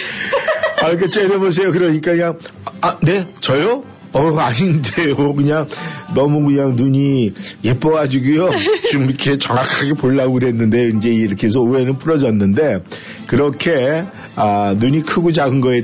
[0.82, 1.72] 아, 이렇게 째려보세요.
[1.72, 2.40] 그러니까 그냥,
[2.82, 3.28] 아, 네?
[3.40, 3.84] 저요?
[4.12, 5.36] 어, 아닌데요.
[5.36, 5.68] 그냥
[6.16, 7.34] 너무 그냥 눈이
[7.64, 8.50] 예뻐가지고요.
[8.92, 12.80] 좀 이렇게 정확하게 보려고 그랬는데, 이제 이렇게 해서 오해는 풀어졌는데,
[13.28, 15.84] 그렇게, 아, 눈이 크고 작은 거에 에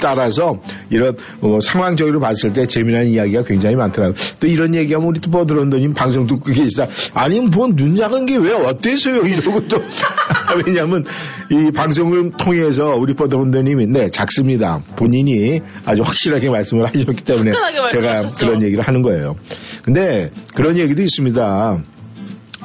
[0.00, 4.14] 따라서 이런 어, 상황적으로 봤을 때 재미난 이야기가 굉장히 많더라고요.
[4.40, 6.86] 또 이런 얘기하면 우리 또 버드런더님 방송 듣고 계시다.
[7.14, 9.22] 아니 뭐눈 작은 게 왜 어때서요?
[9.22, 9.78] 이러고 또
[10.66, 11.04] 왜냐하면
[11.50, 14.82] 이 방송을 통해서 우리 버드런더님이 네 작습니다.
[14.96, 18.46] 본인이 아주 확실하게 말씀을 하셨기 때문에 제가 말씀하셨죠.
[18.46, 19.36] 그런 얘기를 하는 거예요.
[19.82, 21.82] 근데 그런 얘기도 있습니다.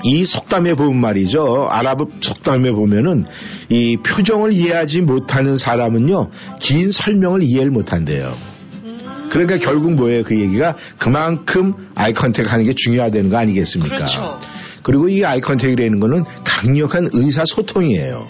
[0.03, 1.67] 이 속담에 보면 말이죠.
[1.69, 3.25] 아랍 속담에 보면은
[3.69, 8.33] 이 표정을 이해하지 못하는 사람은요, 긴 설명을 이해를 못한대요.
[9.29, 10.23] 그러니까 결국 뭐예요?
[10.23, 13.95] 그 얘기가 그만큼 아이 컨택 하는 게 중요하다는 거 아니겠습니까?
[13.95, 14.39] 그렇죠.
[14.83, 18.27] 그리고 이 아이 컨택이라는 거는 강력한 의사소통이에요.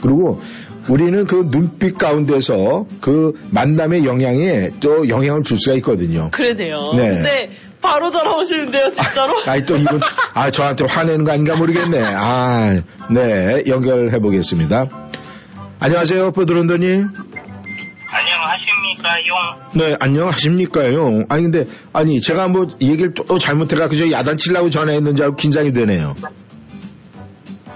[0.00, 0.40] 그리고
[0.88, 6.30] 우리는 그 눈빛 가운데서 그 만남의 영향에 또 영향을 줄 수가 있거든요.
[6.30, 6.92] 그러네요.
[6.94, 7.08] 네.
[7.08, 7.50] 근데
[7.84, 9.34] 바로 돌아오시는데요, 진짜로?
[9.46, 10.00] 아이 또 이분
[10.32, 12.00] 아 저한테 화내는 거 아닌가 모르겠네.
[12.02, 14.86] 아, 네 연결해 보겠습니다.
[15.80, 17.08] 안녕하세요, 포드론더님.
[18.10, 19.70] 안녕하십니까, 용.
[19.74, 21.24] 네, 안녕하십니까요.
[21.28, 26.14] 아니 근데 아니 제가 뭐 얘기를 또 잘못해갖고 저 야단치려고 전화했는지 알고 긴장이 되네요.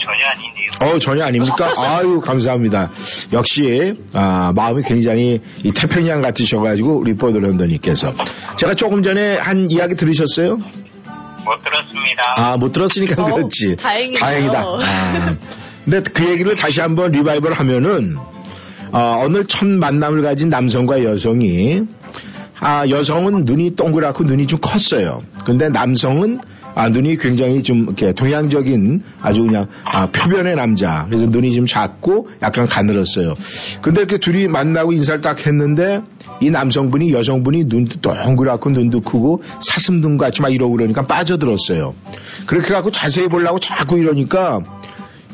[0.09, 0.71] 전혀 아닌데요.
[0.81, 1.73] 어 전혀 아닙니까?
[1.77, 2.91] 아유 감사합니다.
[3.33, 8.13] 역시 아, 마음이 굉장히 이 태평양 같으셔가지고 우리 포드론더님께서
[8.57, 10.57] 제가 조금 전에 한 이야기 들으셨어요?
[11.49, 12.23] 못 들었습니다.
[12.37, 13.77] 아, 못 들었으니까 어우, 그렇지.
[13.77, 14.19] 다행이네요.
[14.19, 14.61] 다행이다.
[14.61, 15.37] 아.
[15.85, 18.17] 근데 그 얘기를 다시 한번 리바이벌 하면은,
[18.93, 21.85] 어, 오늘 첫 만남을 가진 남성과 여성이,
[22.61, 25.23] 아, 여성은 눈이 동그랗고 눈이 좀 컸어요.
[25.47, 26.41] 근데 남성은
[26.75, 31.07] 아, 눈이 굉장히 좀 이렇게 동양적인 아주 그냥 아, 표변의 남자.
[31.07, 33.35] 그래서 눈이 좀 작고 약간 가늘었어요.
[33.83, 36.03] 근데 이렇게 둘이 만나고 인사를 딱 했는데
[36.41, 41.95] 이 남성분이 여성분이 눈도 동그랗고 눈도 크고 사슴 눈 같이 막 이러고 그러니까 빠져들었어요.
[42.47, 44.61] 그렇게 갖고 자세히 보려고 자꾸 이러니까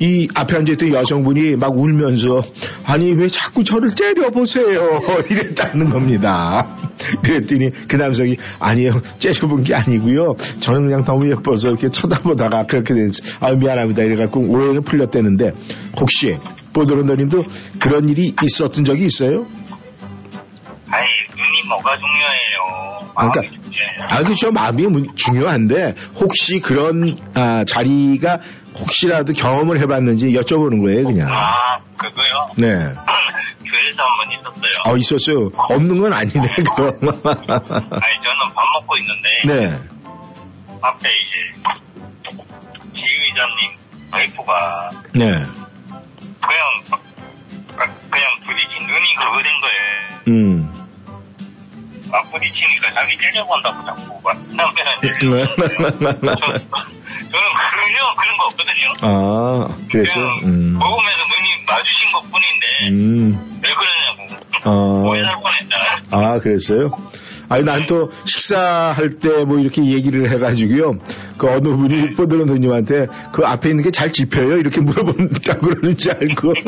[0.00, 2.42] 이 앞에 앉아있던 여성분이 막 울면서
[2.84, 6.66] 아니 왜 자꾸 저를 째려보세요 이랬다는 겁니다.
[7.22, 13.32] 그랬더니 그 남성이 아니에요 째려본 게 아니고요 저는 그냥 너무 예뻐서 이렇게 쳐다보다가 그렇게 됐어요.
[13.40, 15.52] 아 미안합니다 이래갖고 오해는 풀렸다는데
[16.00, 16.38] 혹시
[16.72, 17.44] 보드런더님도
[17.78, 19.46] 그런 일이 있었던 적이 있어요?
[20.90, 23.12] 아이, 눈이 뭐가 중요해요.
[23.16, 23.40] 그러니까.
[24.08, 24.50] 아, 그죠.
[24.52, 28.40] 마음이 문- 중요한데, 혹시 그런, 아, 자리가
[28.78, 31.28] 혹시라도 경험을 해봤는지 여쭤보는 거예요, 그냥.
[31.32, 32.48] 아, 그거요?
[32.56, 32.66] 네.
[33.64, 34.72] 교회에서 한 번 있었어요.
[34.86, 35.48] 어, 있었어요.
[35.56, 36.84] 없는 건 아니네, 그거.
[36.84, 39.78] 아니, 저는 밥 먹고 있는데, 네.
[40.82, 41.52] 앞에 이제,
[42.92, 43.76] 지휘자님
[44.12, 45.24] 와이프가 네.
[45.26, 46.64] 그냥,
[48.10, 50.20] 그냥 부딪힌 눈이 그거 된 거예요.
[50.28, 50.72] 음.
[52.10, 54.36] 막 부딪히니까 자기 째려본다고 자꾸 막.
[55.24, 55.44] 네.
[57.30, 58.92] 저는 그런, 그런 거 없거든요.
[59.02, 60.78] 아, 그래서, 음.
[60.78, 63.60] 먹으면서 눈이 마주친 것 뿐인데, 음.
[63.62, 64.44] 왜 그러냐고.
[64.66, 65.08] 어.
[65.08, 65.96] 오해할 뻔했잖아요.
[66.12, 66.90] 아, 그랬어요?
[67.54, 70.98] 아니, 난 또 식사할 때 뭐 이렇게 얘기를 해가지고요.
[71.36, 74.56] 그 어느 분이 뽀드런 손님한테 그 앞에 있는 게 잘 집혀요?
[74.56, 76.54] 이렇게 물어본다고 그러는 줄 알고.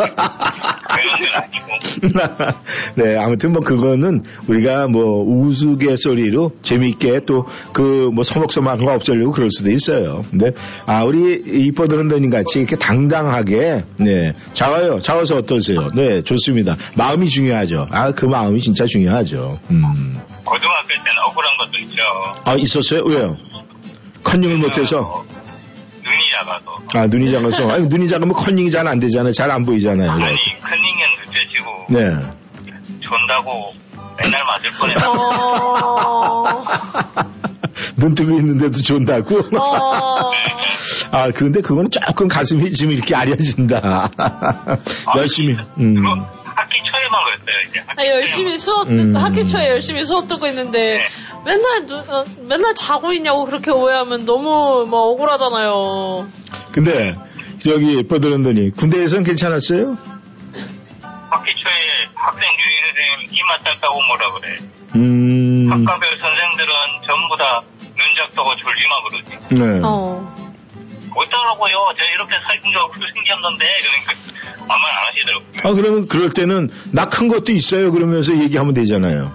[2.97, 9.51] 네, 아무튼 뭐 그거는 우리가 뭐 우스갯소리로 재미있게 또 그 뭐 서먹서먹한 거 없애려고 그럴
[9.51, 10.23] 수도 있어요.
[10.31, 10.53] 근데
[10.87, 11.35] 아, 우리
[11.67, 14.99] 이뻐드런더님 같이 이렇게 당당하게 네, 작아요.
[14.99, 15.89] 작아서 어떠세요?
[15.95, 16.77] 네, 좋습니다.
[16.97, 17.87] 마음이 중요하죠.
[17.91, 19.59] 아, 그 마음이 진짜 중요하죠.
[19.71, 20.17] 음.
[20.47, 22.03] 고등학교 때는 억울한 것도 있죠.
[22.45, 23.01] 아, 있었어요?
[23.07, 23.37] 왜요?
[24.23, 25.25] 컨닝을 못해서?
[26.05, 26.79] 눈이 작아서.
[26.95, 27.69] 아, 눈이 작아서?
[27.69, 29.33] 아니, 눈이 작으면 컨닝이 잘 안 되잖아요.
[29.33, 30.11] 잘 안 보이잖아요.
[30.11, 32.01] 아니, 컨닝은 둘째치고, 네.
[33.01, 33.75] 존다고
[34.23, 35.13] 맨날 맞을 뻔했어.
[35.13, 36.63] 어...
[37.99, 39.37] 눈 뜨고 있는데도 존다고?
[39.59, 40.33] 어,
[41.13, 44.11] 아, 근데 그거는 조금 가슴이 지금 이렇게 아려진다.
[45.17, 45.95] 열심히, 음.
[45.95, 47.83] 그거 학기 초에만 그랬어요, 이제.
[47.87, 49.17] 학기 아, 열심히 수업, 듣, 음.
[49.17, 51.07] 학기 초에 열심히 수업 듣고 있는데,
[51.45, 56.27] 맨날, 누- 어, 맨날 자고 있냐고 그렇게 오해하면 너무, 뭐, 억울하잖아요.
[56.73, 57.15] 근데,
[57.63, 59.99] 저기, 뻐드런더니, 군대에선 괜찮았어요?
[61.29, 64.57] 학기 초에 학생 주임 선생님 이마 닦다고 뭐라 그래.
[64.95, 66.73] 음, 학과별 선생들은
[67.07, 67.61] 전부 다
[67.97, 69.55] 눈작도고 졸지마 그러지.
[69.55, 69.81] 네.
[69.85, 70.35] 어.
[71.15, 71.75] 어쩌라고요?
[71.99, 72.79] 제가 이렇게 살찐 게
[73.15, 74.13] 생겼는데 그러니까
[74.69, 75.47] 아무 말안 하시더라고요.
[75.65, 77.93] 아, 그러면 그럴 때는, 나 큰 것도 있어요.
[77.93, 79.33] 그러면서 얘기하면 되잖아요.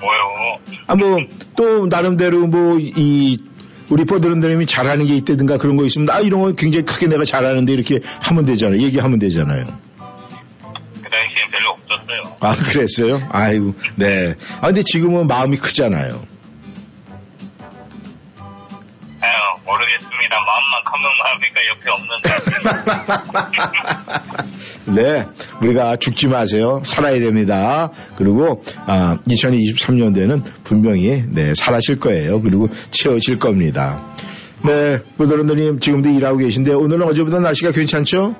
[0.00, 0.58] 뭐요?
[0.86, 1.18] 아, 뭐,
[1.56, 3.36] 또, 나름대로 뭐, 이,
[3.90, 7.72] 우리 뻐드런더님이 잘하는 게 있다든가 그런 거 있으면, 아, 이런 거 굉장히 크게 내가 잘하는데
[7.72, 8.80] 이렇게 하면 되잖아요.
[8.80, 9.64] 얘기하면 되잖아요.
[9.64, 12.36] 그 당시엔 별로 없었어요.
[12.40, 13.28] 아, 그랬어요?
[13.30, 14.34] 아이고, 네.
[14.60, 16.33] 아, 근데 지금은 마음이 크잖아요.
[19.64, 20.36] 모르겠습니다.
[20.40, 22.28] 마음만 커면 마음이니까 옆에 없는데.
[25.02, 25.26] 네,
[25.62, 26.82] 우리가 죽지 마세요.
[26.84, 27.88] 살아야 됩니다.
[28.16, 32.40] 그리고 아, 2023년도에는 분명히 네, 살아실 거예요.
[32.42, 34.02] 그리고 채워질 겁니다.
[34.64, 38.34] 네, 부드런더님 지금도 일하고 계신데 오늘은 어제보다 날씨가 괜찮죠?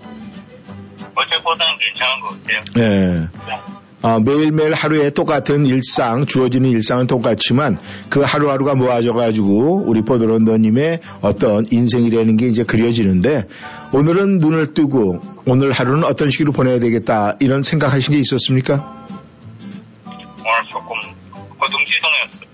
[1.14, 2.60] 어제보다는 괜찮은 것 같아요.
[2.76, 3.28] 네.
[4.04, 7.78] 아, 매일매일 하루에 똑같은 일상, 주어지는 일상은 똑같지만
[8.10, 13.48] 그 하루하루가 모아져가지고 우리 포드런더님의 어떤 인생이라는 게 이제 그려지는데
[13.94, 19.06] 오늘은 눈을 뜨고 오늘 하루는 어떤 식으로 보내야 되겠다 이런 생각하신 게 있었습니까?
[20.04, 20.98] 오늘 조금
[21.58, 22.44] 허둥지둥했어요.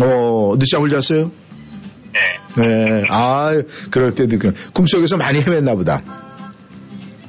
[0.00, 1.30] 어, 늦잠을 잤어요?
[2.14, 2.20] 네.
[2.62, 3.04] 네.
[3.10, 3.50] 아,
[3.90, 6.00] 그럴 때도 그 꿈속에서 많이 헤맸나 보다.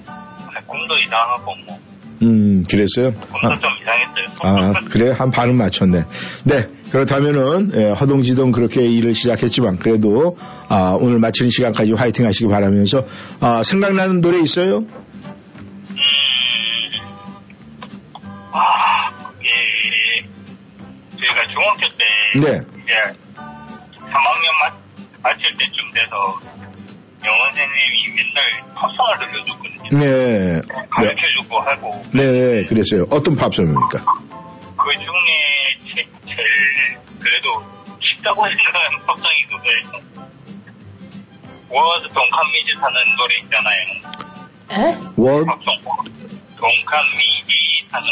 [0.08, 1.87] 아, 꿈도 이상하고 뭐
[2.22, 3.14] 음, 그랬어요?
[3.32, 3.60] 아.
[3.60, 4.28] 좀 이상했어요.
[4.42, 5.12] 아, 그래?
[5.12, 6.04] 한 반은 맞췄네.
[6.46, 6.68] 네.
[6.92, 10.38] 그렇다면은, 예, 허둥지둥 그렇게 일을 시작했지만, 그래도,
[10.70, 13.06] 아, 오늘 마치는 시간까지 화이팅 하시기 바라면서,
[13.42, 14.86] 아, 생각나는 노래 있어요?
[18.52, 20.26] 아, 그게
[21.12, 22.04] 저희가 중학교 때
[22.36, 22.82] 네.
[22.84, 22.94] 이제
[23.36, 24.74] 3학년 마,
[25.24, 26.40] 마칠 때쯤 돼서
[27.26, 30.00] 영어 선생님이 맨날 팝송을 들려줬거든요.
[30.00, 30.62] 네.
[30.62, 30.62] 네.
[30.90, 33.04] 가르쳐주고 하고 네, 그랬어요.
[33.10, 34.06] 어떤 팝송입니까?
[34.78, 37.64] 그 중에 제, 제일 그래도
[38.00, 40.08] 쉽다고 생각하는 팝송이 그거예요.
[41.70, 43.82] 워드 동칸미즈 사는 노래 있잖아요.
[44.72, 44.76] 에?
[45.22, 45.82] What 팝송.
[46.58, 48.08] 동칸미지 사는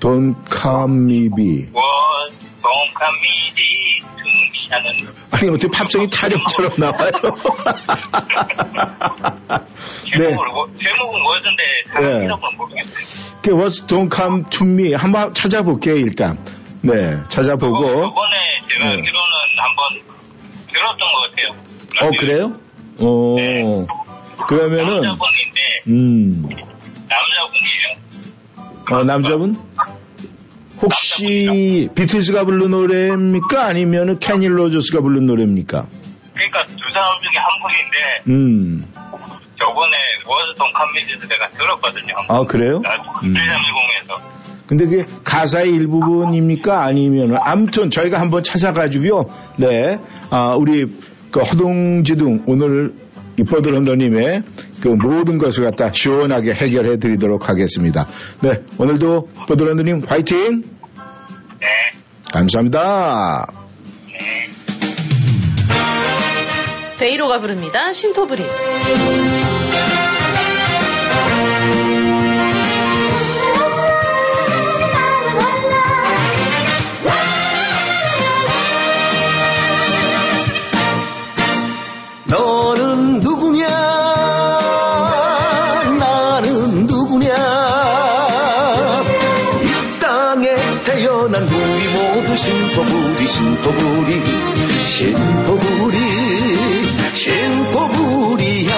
[0.00, 1.68] don't come me be.
[1.72, 4.00] 워드 동칸미지
[4.64, 7.10] 등하는 아니, 어떻게 팝송이 타령처럼 나와요?
[10.12, 10.18] 네.
[10.18, 12.24] 제목을 뭐- 제목은 워드인데 사람 네.
[12.24, 13.38] 이름은 모르겠어요.
[13.42, 14.94] 그 What don't come to me.
[14.94, 16.38] 한번 찾아볼게요, 일단.
[16.82, 17.84] 네, 찾아보고.
[18.02, 18.90] 저번에 제가 네.
[18.92, 20.02] 알기로는 한번
[20.72, 21.48] 들었던 것 같아요.
[22.00, 22.56] 어, 그래요?
[22.98, 23.86] 어,
[24.46, 26.48] 그러면은, 남자분인데 음,
[27.08, 27.96] 남자분이에요.
[28.90, 29.56] 어, 남자분?
[30.82, 33.66] 혹시 비틀스가 부른 노래입니까?
[33.66, 35.86] 아니면 케니 로저스가 부른 노래입니까?
[36.34, 38.86] 그러니까 두 사람 중에 한 분인데 음,
[39.58, 42.14] 저번에 워드 동칸미즈에서 내가 들었거든요.
[42.28, 42.82] 아, 그래요?
[43.22, 43.34] 음.
[43.34, 44.20] 1310에서.
[44.66, 46.82] 근데 그게 가사의 일부분입니까?
[46.84, 49.24] 아니면, 아무튼 저희가 한번 찾아가지고요.
[49.56, 49.98] 네,
[50.30, 50.86] 아, 우리
[51.30, 52.92] 그 허둥지둥 오늘
[53.38, 54.42] 이뻐들 헌더님의
[54.80, 58.06] 그 모든 것을 갖다 시원하게 해결해 드리도록 하겠습니다.
[58.40, 60.62] 네, 오늘도 헌더님 화이팅!
[61.60, 61.66] 네.
[62.32, 63.46] 감사합니다.
[66.98, 67.92] 베이로가 부릅니다.
[67.92, 68.44] 신토브리.
[82.28, 82.61] 너
[95.02, 95.98] 신포부리
[97.12, 98.72] 신포부리야.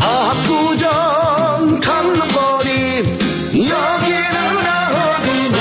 [0.00, 2.68] 압구정 강남거리
[3.54, 4.36] 여기는
[5.14, 5.58] 어디냐?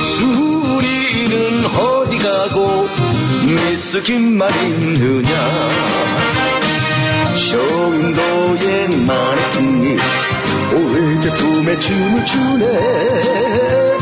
[0.00, 2.88] 수리는 어디 가고
[4.02, 5.30] 긴말 있느냐?
[7.36, 9.96] 쇼인도의 마네킹이
[10.74, 13.97] 올 제품에 춤을 추네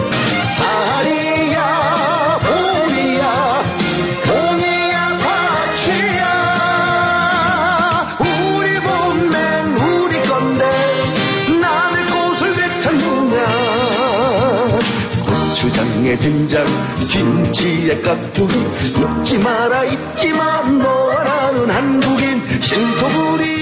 [16.17, 16.65] 고추장에 된장
[16.97, 18.55] 김치에 깍두기.
[18.59, 20.63] 잊지 마라 잊지마.
[20.63, 23.57] 너와 나는 한국인 신토부리.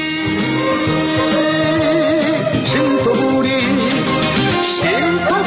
[2.64, 3.48] 신토부리.
[4.62, 5.43] 신토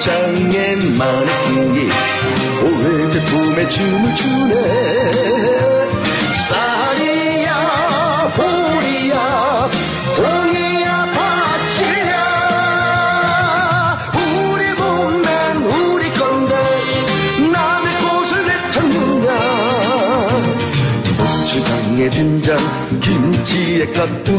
[0.00, 1.90] 진열장엔 마네킹이
[2.64, 4.54] 오해 제품에 춤을 추네.
[6.48, 9.70] 쌀이야 보리야
[10.16, 11.06] 동이야
[11.76, 12.12] 밭이야.
[14.16, 15.22] 우리 몸엔
[15.66, 16.54] 우리 건데
[17.52, 19.28] 남의 꽃을 왜 찾느냐.
[21.18, 22.56] 고추장에 된장
[23.00, 24.38] 김치에 깍두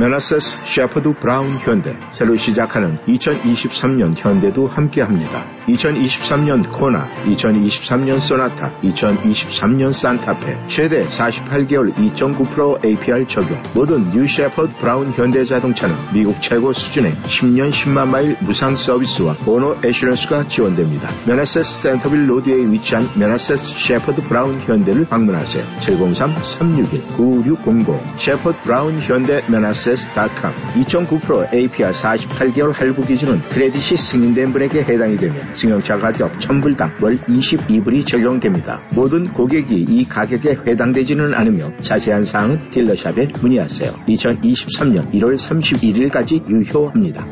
[0.00, 5.44] 메나세스 셰퍼드 브라운 현대 새로 시작하는 2023년 현대도 함께합니다.
[5.68, 15.12] 2023년 코나, 2023년 소나타, 2023년 산타페 최대 48개월 2.9% APR 적용 모든 뉴 셰퍼드 브라운
[15.12, 21.10] 현대 자동차는 미국 최고 수준의 10년 10만 마일 무상 서비스와 보너 애슈런스가 지원됩니다.
[21.26, 25.62] 메나세스 센터빌 로드에 위치한 메나세스 셰퍼드 브라운 현대를 방문하세요.
[25.80, 30.52] 703-361-9600 셰퍼드 브라운 현대 메나세스 access.com
[30.84, 38.06] 2.9% APR 48개월 할부 기준은 크레딧이 승인된 분에게 해당이 되며 승용차 가격 1000불당 월 22불이
[38.06, 38.80] 적용됩니다.
[38.92, 43.90] 모든 고객이 이 가격에 해당되지는 않으며 자세한 사항은 딜러샵에 문의하세요.
[44.08, 47.26] 2023년 1월 31일까지 유효합니다.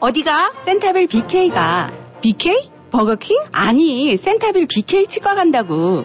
[0.00, 0.52] 어디가?
[0.64, 1.92] 센타빌 BK가.
[2.22, 2.70] BK?
[2.90, 3.36] 버거킹?
[3.52, 6.04] 아니, 센타빌 BK 치과 간다고.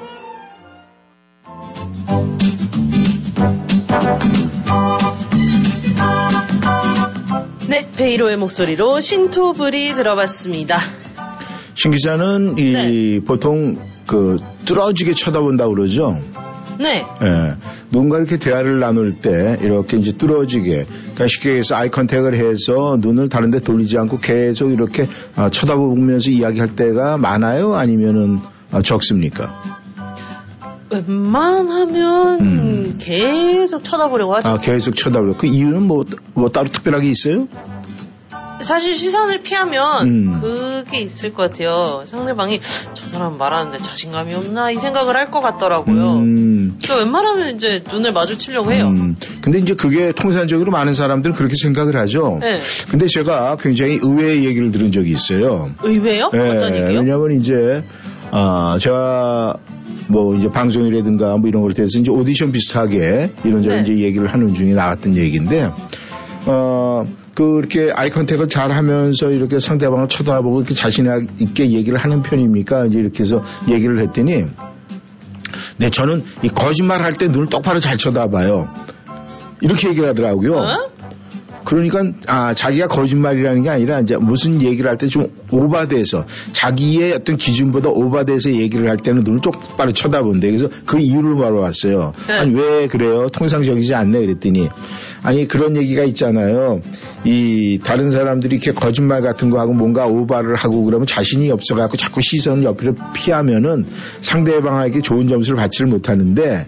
[7.71, 10.77] 네, 베이로의 목소리로 신토불이 들어봤습니다.
[11.73, 13.19] 신 기자는 이 네.
[13.23, 16.19] 보통 그 뚫어지게 쳐다본다 고 그러죠.
[16.77, 17.53] 네, 예.
[17.89, 23.29] 누군가 이렇게 대화를 나눌 때 이렇게 이제 뚫어지게 그러니까 쉽게 해서 아이 컨택을 해서 눈을
[23.29, 25.07] 다른 데 돌리지 않고 계속 이렇게
[25.37, 27.75] 아, 쳐다보면서 이야기할 때가 많아요?
[27.75, 28.39] 아니면은
[28.71, 29.80] 아, 적습니까?
[30.91, 34.51] 웬만하면 계속 쳐다보려고 하죠.
[34.51, 37.47] 아, 계속 쳐다보고 그 이유는 뭐, 뭐 따로 특별하게 있어요?
[38.61, 40.39] 사실 시선을 피하면 음.
[40.39, 42.03] 그게 있을 것 같아요.
[42.05, 42.59] 상대방이
[42.93, 46.17] 저 사람 말하는데 자신감이 없나 이 생각을 할 것 같더라고요.
[46.19, 48.93] 음, 저 웬만하면 이제 눈을 마주치려고 해요.
[48.95, 49.15] 음.
[49.41, 52.37] 근데 이제 그게 통상적으로 많은 사람들은 그렇게 생각을 하죠.
[52.41, 52.59] 네.
[52.91, 55.71] 근데 제가 굉장히 의외의 얘기를 들은 적이 있어요.
[55.83, 56.29] 의외요?
[56.35, 56.99] 예, 어떤 얘기요?
[56.99, 57.81] 왜냐하면 이제
[58.31, 59.57] 아, 제가
[60.07, 63.91] 뭐 이제 방송이라든가 뭐 이런 걸 통해서 이제 오디션 비슷하게 이런저런 네.
[63.93, 65.71] 이제 얘기를 하는 중에 나왔던 얘기인데,
[66.47, 71.07] 어, 그 이렇게 아이 컨택을 잘 하면서 이렇게 상대방을 쳐다보고 이렇게 자신
[71.39, 72.85] 있게 얘기를 하는 편입니까?
[72.87, 74.45] 이제 이렇게 해서 얘기를 했더니,
[75.77, 78.69] 네, 저는 이 거짓말 할 때 눈을 똑바로 잘 쳐다봐요.
[79.61, 80.53] 이렇게 얘기를 하더라고요.
[80.55, 80.90] 어?
[81.65, 87.37] 그러니까 아 자기가 거짓말이라는 게 아니라 이제 무슨 얘기를 할 때 좀 오바돼서 자기의 어떤
[87.37, 90.47] 기준보다 오바돼서 얘기를 할 때는 눈을 똑바로 쳐다본대.
[90.47, 92.13] 그래서 그 이유를 물어봤어요.
[92.27, 92.33] 네.
[92.33, 93.27] 아니 왜 그래요?
[93.29, 94.69] 통상적이지 않네 그랬더니
[95.23, 96.81] 아니 그런 얘기가 있잖아요.
[97.25, 102.21] 이 다른 사람들이 이렇게 거짓말 같은 거 하고 뭔가 오바를 하고 그러면 자신이 없어갖고 자꾸
[102.21, 103.85] 시선을 옆으로 피하면은
[104.21, 106.65] 상대방에게 좋은 점수를 받지를 못하는데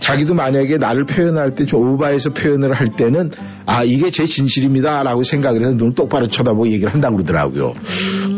[0.00, 3.30] 자기도 만약에 나를 표현할 때 좀 오바해서 표현을 할 때는
[3.66, 7.74] 아 이게 제 진실입니다라고 생각을 해서 눈을 똑바로 쳐다보고 얘기를 한다고 그러더라고요.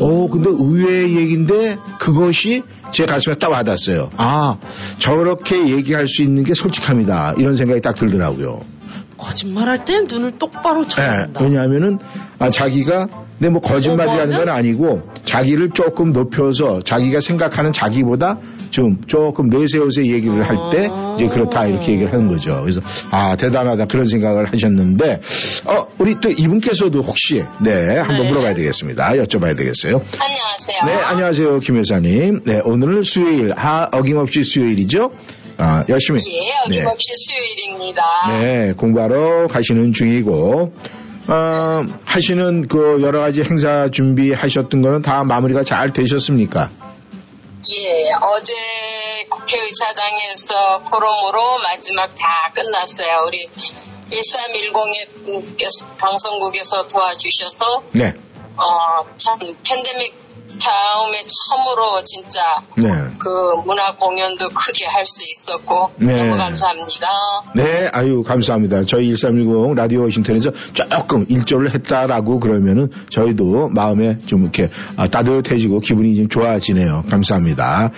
[0.00, 4.10] 어 근데 의외의 얘기인데 그것이 제 가슴에 딱 와닿았어요.
[4.16, 4.56] 아
[4.98, 7.34] 저렇게 얘기할 수 있는 게 솔직합니다.
[7.38, 8.60] 이런 생각이 딱 들더라고요.
[9.16, 11.44] 거짓말할 땐 눈을 똑바로 네, 쳐다본다.
[11.44, 11.98] 왜냐하면은
[12.38, 13.06] 아, 자기가
[13.38, 18.38] 근데 뭐 거짓말이라는 건 아니고 자기를 조금 높여서 자기가 생각하는 자기보다
[18.70, 22.60] 좀 조금 내세워서 얘기를 할 때 이제 그렇다 이렇게 얘기를 하는 거죠.
[22.60, 25.20] 그래서 아 대단하다 그런 생각을 하셨는데
[25.66, 28.28] 어 우리 또 이분께서도 혹시 네 한번 네.
[28.28, 29.10] 물어봐야 되겠습니다.
[29.12, 30.00] 여쭤봐야 되겠어요.
[30.18, 30.78] 안녕하세요.
[30.86, 32.42] 네 안녕하세요 김 여사님.
[32.44, 35.10] 네 오늘은 수요일 하 어김없이 수요일이죠.
[35.58, 36.78] 아 열심히 예, 네.
[36.78, 38.02] 어김없이 수요일입니다.
[38.40, 40.72] 네, 공부하러 가시는 중이고,
[41.28, 46.70] 어, 하시는 그 여러 가지 행사 준비하셨던 거는 다 마무리가 잘 되셨습니까?
[47.68, 48.54] 예, 어제
[49.28, 53.24] 국회의사당에서 포럼으로 마지막 다 끝났어요.
[53.26, 53.48] 우리
[54.10, 58.14] 1310의 분께서 방송국에서 도와주셔서 네.
[58.56, 60.29] 어, 참 팬데믹
[60.60, 62.42] 다음에 처음으로 진짜
[62.76, 62.88] 네.
[63.18, 63.28] 그
[63.66, 66.14] 문화 공연도 크게 할 수 있었고 네.
[66.14, 67.08] 너무 감사합니다.
[67.54, 68.84] 네, 아유, 감사합니다.
[68.84, 76.14] 저희 1310 라디오 워싱턴에서 조금 일조를 했다라고 그러면은 저희도 마음에 좀 이렇게 아, 따뜻해지고 기분이
[76.14, 77.04] 좀 좋아지네요.
[77.10, 77.90] 감사합니다.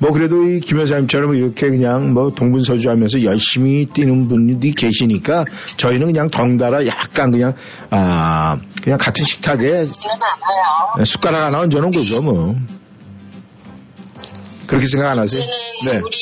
[0.00, 5.44] 뭐 그래도 이 김 여사님처럼 이렇게 그냥 뭐 동분서주 하면서 열심히 뛰는 분들이 계시니까
[5.76, 7.54] 저희는 그냥 덩달아 약간 그냥,
[7.90, 9.84] 아, 그냥 같은 식탁에.
[11.04, 12.56] 숟가락 하나 얹어놓은 거죠, 뭐.
[14.66, 15.42] 그렇게 생각 안 하세요?
[15.84, 15.98] 네.
[15.98, 16.16] 우리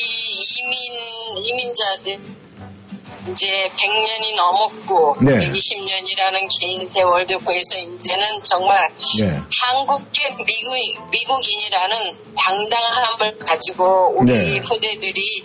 [0.59, 2.17] 이민 이민자들
[3.27, 5.33] 이제 100년이 넘었고 네.
[5.33, 8.89] 120년이라는 긴 세월도 거기서 이제는 정말
[9.19, 9.39] 네.
[9.61, 14.59] 한국계 미국 미국인이라는 당당함을 가지고 우리 네.
[14.59, 15.43] 후대들이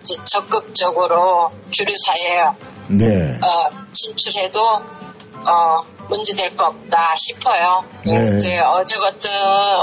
[0.00, 2.56] 이제 적극적으로 서야
[2.88, 3.38] 네.
[3.42, 7.84] 어, 진출해도 어, 문제 될 거 없다 싶어요.
[8.04, 8.36] 네.
[8.36, 9.30] 이제 어제 같은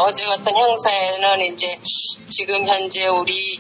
[0.06, 1.76] 어제 같은 행사에는 이제
[2.30, 3.60] 지금 현재 우리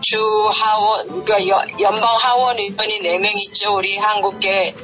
[0.00, 0.18] 주
[0.52, 3.74] 하원 그러니까 여- 연방 하원 의원이 4명 있죠.
[3.76, 4.74] 우리 한국계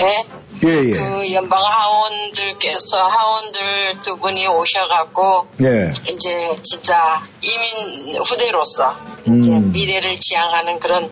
[0.00, 0.24] 예?
[0.64, 0.90] 예, 예.
[0.90, 5.90] 그 연방 하원들께서 하원들 두 분이 오셔갖고 네.
[6.08, 9.70] 이제 진짜 이민 후대로서 이제 음.
[9.72, 11.10] 미래를 지향하는 그런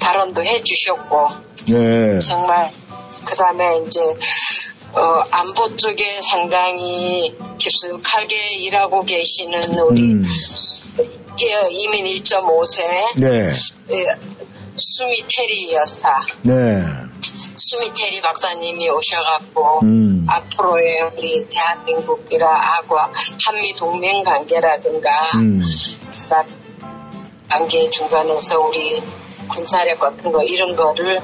[0.00, 1.28] 발언도 해주셨고
[1.68, 2.18] 네.
[2.18, 2.70] 정말
[3.24, 4.00] 그 다음에 이제
[4.94, 10.24] 어, 안보 쪽에 상당히 깊숙하게 일하고 계시는 우리 음.
[11.40, 13.50] 예, 이민 1.5세 네.
[14.76, 16.52] 수미테리 여사 네.
[17.56, 20.26] 수미테리 박사님이 오셔갖고 음.
[20.28, 25.62] 앞으로의 우리 대한민국이라 하고 한미 동맹 관계라든가 음.
[27.48, 29.02] 관계 중간에서 우리
[29.48, 31.20] 군사력 같은 거 이런 거를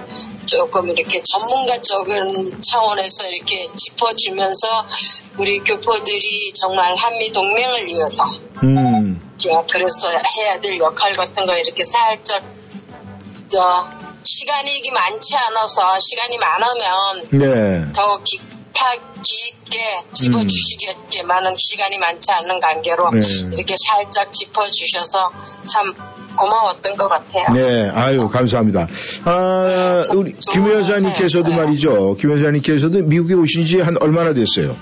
[0.47, 4.87] 조금 이렇게 전문가적인 차원에서 이렇게 짚어주면서
[5.39, 8.25] 우리 교포들이 정말 한미 동맹을 위해서
[8.63, 9.21] 음.
[9.37, 12.43] 저 그래서 해야 될 역할 같은 거 이렇게 살짝
[13.49, 13.87] 저
[14.25, 17.93] 시간이 많지 않아서 시간이 많으면 네.
[17.93, 23.19] 더 깊하 깊게 짚어주시겠지만은 시간이 많지 않는 관계로 네.
[23.53, 25.31] 이렇게 살짝 짚어주셔서
[25.67, 25.95] 참
[26.39, 27.47] 고마웠던 것 같아요.
[27.55, 28.87] 네, 아유, 감사합니다.
[29.25, 32.15] 아, 우리 김 여사님께서도 말이죠.
[32.19, 34.75] 김 여사님께서도 미국에 오신 지 한 얼마나 됐어요?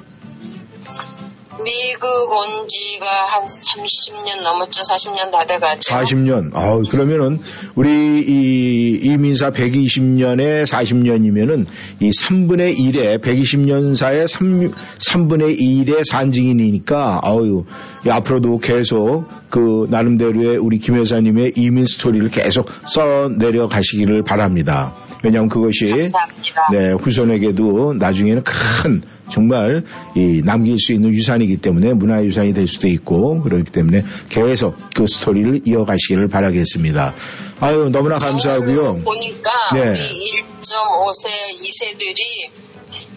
[1.63, 4.83] 미국 온 지가 한 30년 넘었죠.
[4.83, 5.95] 40년 다 돼가죠.
[5.95, 6.55] 40년.
[6.55, 7.39] 아 그러면은
[7.75, 11.67] 우리 이 이민사 120년에 40년이면은
[12.01, 17.65] 이 3분의 1에 120년사의 3, 3분의 1의 산증인이니까 아유
[18.05, 24.95] 이 앞으로도 계속 그 나름대로의 우리 김 여사님의 이민 스토리를 계속 써 내려 가시기를 바랍니다.
[25.25, 26.69] 왜냐하면 그것이 감사합니다.
[26.73, 29.83] 네, 후손에게도 나중에는 큰 정말
[30.15, 35.63] 이 남길 수 있는 유산이기 때문에 문화유산이 될 수도 있고 그렇기 때문에 계속 그 스토리를
[35.65, 37.15] 이어가시기를 바라겠습니다.
[37.61, 39.03] 아유 너무나 감사하고요.
[39.05, 39.81] 보니까 네.
[39.81, 41.29] 우리 1.5세
[41.63, 42.67] 2세들이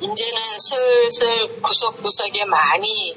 [0.02, 3.16] 이제는 슬슬 구석구석에 많이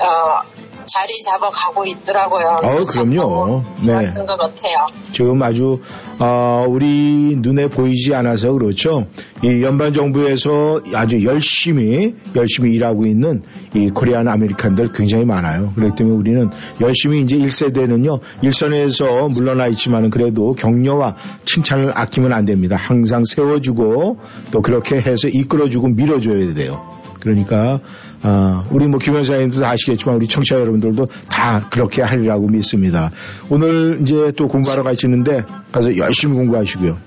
[0.00, 0.40] 어,
[0.86, 2.60] 자리 잡아가고 있더라고요.
[2.62, 3.62] 어 그럼요.
[3.82, 4.12] 네.
[4.14, 4.86] 것 같아요.
[5.12, 5.80] 지금 아주
[6.20, 9.06] 어, 우리 눈에 보이지 않아서 그렇죠.
[9.42, 13.42] 이 연방 정부에서 아주 열심히 열심히 일하고 있는
[13.74, 15.72] 이 Korean American들 굉장히 많아요.
[15.74, 16.50] 그렇기 때문에 우리는
[16.82, 21.16] 열심히 이제 1세대는요 일선에서 물러나 있지만은 그래도 격려와
[21.46, 22.76] 칭찬을 아끼면 안 됩니다.
[22.78, 24.18] 항상 세워주고
[24.52, 27.00] 또 그렇게 해서 이끌어주고 밀어줘야 돼요.
[27.20, 27.80] 그러니까
[28.22, 33.10] 아, 우리 뭐 김현사님도 다 아시겠지만 우리 청취자 여러분들도 다 그렇게 하리라고 믿습니다.
[33.48, 35.42] 오늘 이제 또 공부하러 가시는데
[35.72, 36.98] 가서 열심히 공부하시고요.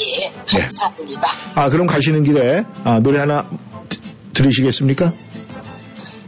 [0.00, 1.28] 예, 감사합니다.
[1.54, 3.48] 아 그럼 가시는 길에 아, 노래 하나
[3.88, 3.98] 드-
[4.34, 5.12] 들으시겠습니까?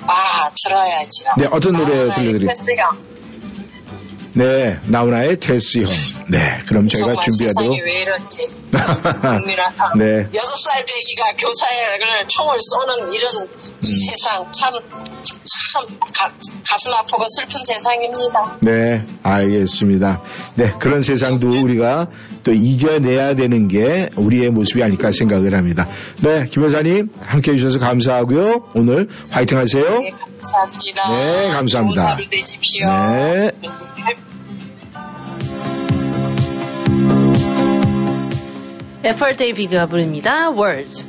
[0.07, 1.29] 아, 들어야지요.
[1.39, 3.11] 네, 어떤 노래 나훈아의 들려드릴까요?
[4.35, 5.85] 네, 나훈아의 테스 형.
[6.30, 7.74] 네, 그럼 저희가 준비하도록.
[7.74, 8.39] 세상이 왜 이런지.
[9.20, 10.28] 국민아, 네.
[10.35, 13.49] 여섯 살 배기가 교사를 총을 쏘는 이런
[13.83, 14.11] 이 음.
[14.11, 14.72] 세상 참,
[15.22, 16.33] 참 가,
[16.66, 18.57] 가슴 아프고 슬픈 세상입니다.
[18.61, 20.22] 네, 알겠습니다.
[20.57, 22.09] 네, 그런 세상도 우리가
[22.43, 25.86] 또 이겨내야 되는 게 우리의 모습이 아닐까 생각을 합니다.
[26.22, 28.70] 네, 김 여사님 함께 해주셔서 감사하고요.
[28.74, 30.01] 오늘 화이팅 하세요.
[30.01, 31.12] 네, 감사합니다.
[31.12, 32.03] 네, 감사합니다.
[32.03, 32.86] 좋은 하루 되십시오.
[32.86, 33.53] 네.
[39.05, 40.51] 에펄 데이비드가 부릅니다.
[40.53, 41.09] Words.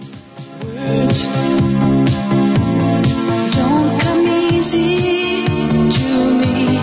[3.52, 5.46] Don't come easy
[5.90, 6.78] to me.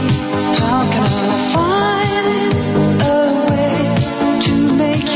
[0.55, 2.70] How can I find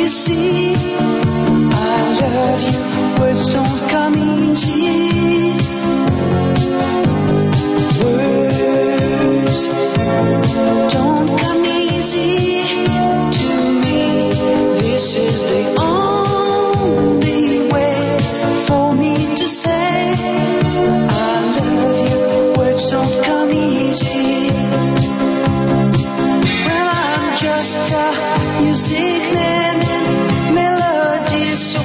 [0.04, 2.78] you see I love you?
[3.20, 5.56] Words don't come easy.
[8.04, 9.60] Words
[10.92, 12.60] don't come easy
[13.38, 13.48] to
[13.80, 14.04] me.
[14.82, 17.96] This is the only way
[18.66, 20.14] for me to say
[21.08, 22.60] I love you.
[22.60, 24.50] Words don't come easy.
[26.66, 29.83] Well, I'm just a music man.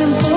[0.00, 0.29] listen to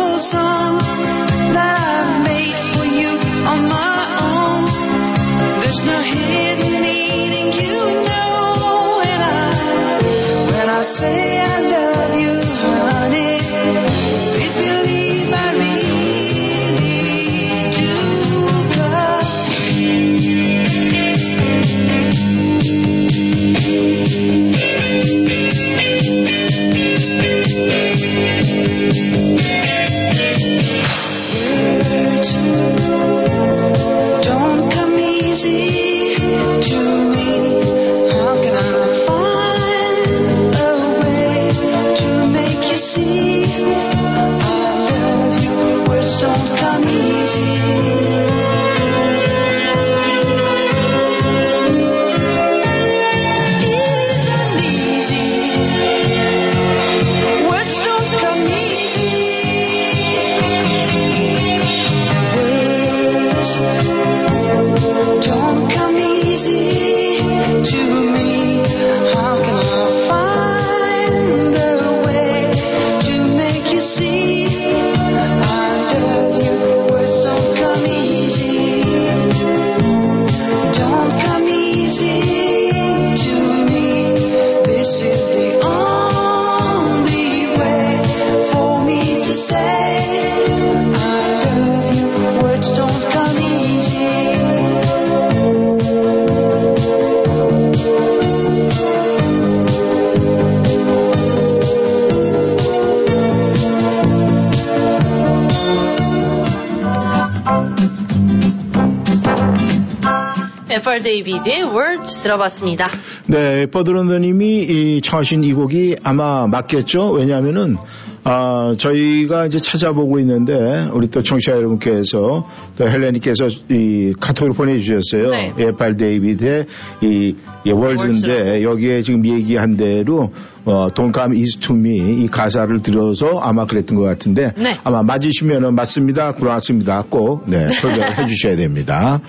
[111.04, 112.88] 데이비드의 Words 들어봤습니다.
[113.28, 117.12] 네, 버드런더님이 청하신 이 곡이 아마 맞겠죠?
[117.12, 117.78] 왜냐하면은
[118.26, 122.47] 아, 저희가 이제 찾아보고 있는데, 우리 또 청취자 여러분께서,
[122.78, 125.30] 또 헬레니께서 이 카톡을 보내주셨어요.
[125.30, 125.54] 네.
[125.57, 125.97] F.R.
[125.97, 126.66] David의
[127.01, 127.36] 이,
[127.66, 130.32] 이 Words인데, 여기에 지금 얘기한 대로,
[130.64, 134.78] 어, don't come easy to me 이 가사를 들어서 아마 그랬던 것 같은데, 네.
[134.86, 136.32] 아마 맞으시면은 맞습니다.
[136.32, 137.04] 그렇습니다.
[137.10, 139.20] 꼭, 네, 소개를 해 주셔야 됩니다.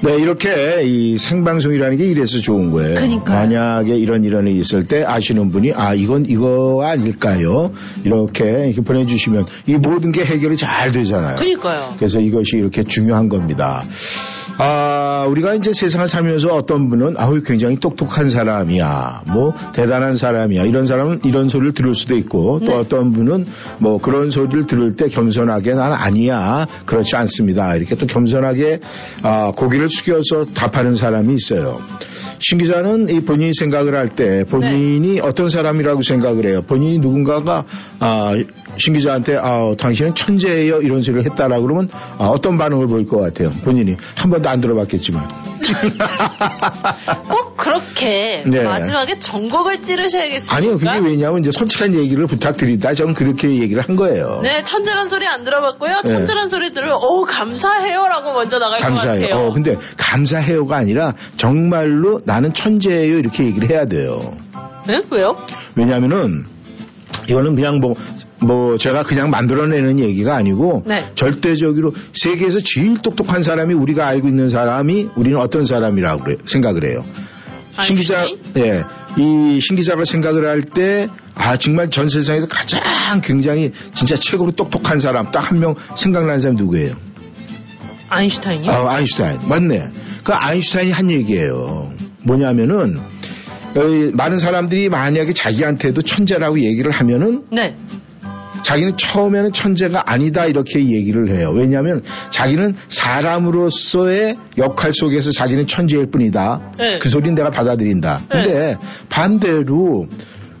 [0.00, 2.94] 네, 이렇게 이 생방송이라는 게 이래서 좋은 거예요.
[2.94, 3.36] 그러니까요.
[3.36, 7.72] 만약에 이런 이런 일이 있을 때 아시는 분이 아 이건 이거 아닐까요?
[8.04, 11.34] 이렇게, 이렇게 보내주시면 이 모든 게 해결이 잘 되잖아요.
[11.36, 11.94] 그니까요.
[11.96, 13.82] 그래서 이것이 이렇게 중요한 겁니다.
[14.60, 19.22] 아, 우리가 이제 세상을 살면서 어떤 분은 아우 굉장히 똑똑한 사람이야.
[19.32, 20.64] 뭐 대단한 사람이야.
[20.64, 22.74] 이런 사람은 이런 소리를 들을 수도 있고 또 네.
[22.74, 23.46] 어떤 분은
[23.78, 26.66] 뭐 그런 소리를 들을 때 겸손하게 난 아니야.
[26.86, 27.76] 그렇지 않습니다.
[27.76, 28.80] 이렇게 또 겸손하게
[29.22, 31.80] 아, 고 개를 숙여서 답하는 사람이 있어요.
[32.40, 36.62] 신 기자는 이 본인이 생각을 할 때 본인이 어떤 사람이라고 생각을 해요.
[36.66, 37.64] 본인이 누군가가
[38.00, 38.32] 아,
[38.76, 43.50] 신 기자한테 아, 당신은 천재예요 이런 소리를 했다라 그러면 아, 어떤 반응을 보일 것 같아요.
[43.64, 45.26] 본인이 한 번도 안 들어봤겠지만.
[47.28, 48.62] 꼭 그렇게 네.
[48.62, 50.56] 마지막에 전곡을 찌르셔야겠습니까?
[50.56, 54.40] 아니요, 그게 왜냐하면 이제 솔직한 얘기를 부탁드리다 저는 그렇게 얘기를 한 거예요.
[54.44, 55.90] 네, 천재란 소리 안 들어봤고요.
[55.90, 56.02] 네.
[56.08, 59.28] 천재란 소리 들으면 오 감사해요라고 먼저 나갈 것 감사해요.
[59.28, 59.46] 같아요.
[59.48, 64.36] 어, 근데 감사해요가 아니라 정말로 나는 천재예요 이렇게 얘기를 해야 돼요.
[64.86, 65.02] 네?
[65.10, 65.36] 왜요?
[65.74, 66.46] 왜냐하면은
[67.28, 67.96] 이거는 그냥 뭐,
[68.40, 71.10] 뭐 제가 그냥 만들어내는 얘기가 아니고 네.
[71.16, 77.04] 절대적으로 세계에서 제일 똑똑한 사람이 우리가 알고 있는 사람이 우리는 어떤 사람이라고 생각을 해요.
[77.84, 78.26] 신 기자,
[78.56, 78.84] 예,
[79.16, 82.80] 이 신 기자가 생각을 할 때, 아, 정말 전 세상에서 가장
[83.22, 86.94] 굉장히 진짜 최고로 똑똑한 사람, 딱 한 명 생각나는 사람이 누구예요?
[88.10, 88.70] 아인슈타인이요?
[88.70, 89.38] 아, 아인슈타인.
[89.48, 89.90] 맞네.
[90.24, 91.92] 그 아인슈타인이 한 얘기예요.
[92.24, 93.80] 뭐냐면은, 어,
[94.14, 97.76] 많은 사람들이 만약에 자기한테도 천재라고 얘기를 하면은, 네.
[98.62, 101.52] 자기는 처음에는 천재가 아니다 이렇게 얘기를 해요.
[101.54, 106.72] 왜냐하면 자기는 사람으로서의 역할 속에서 자기는 천재일 뿐이다.
[106.78, 106.98] 네.
[106.98, 108.22] 그 소리는 내가 받아들인다.
[108.28, 108.76] 근데
[109.08, 110.06] 반대로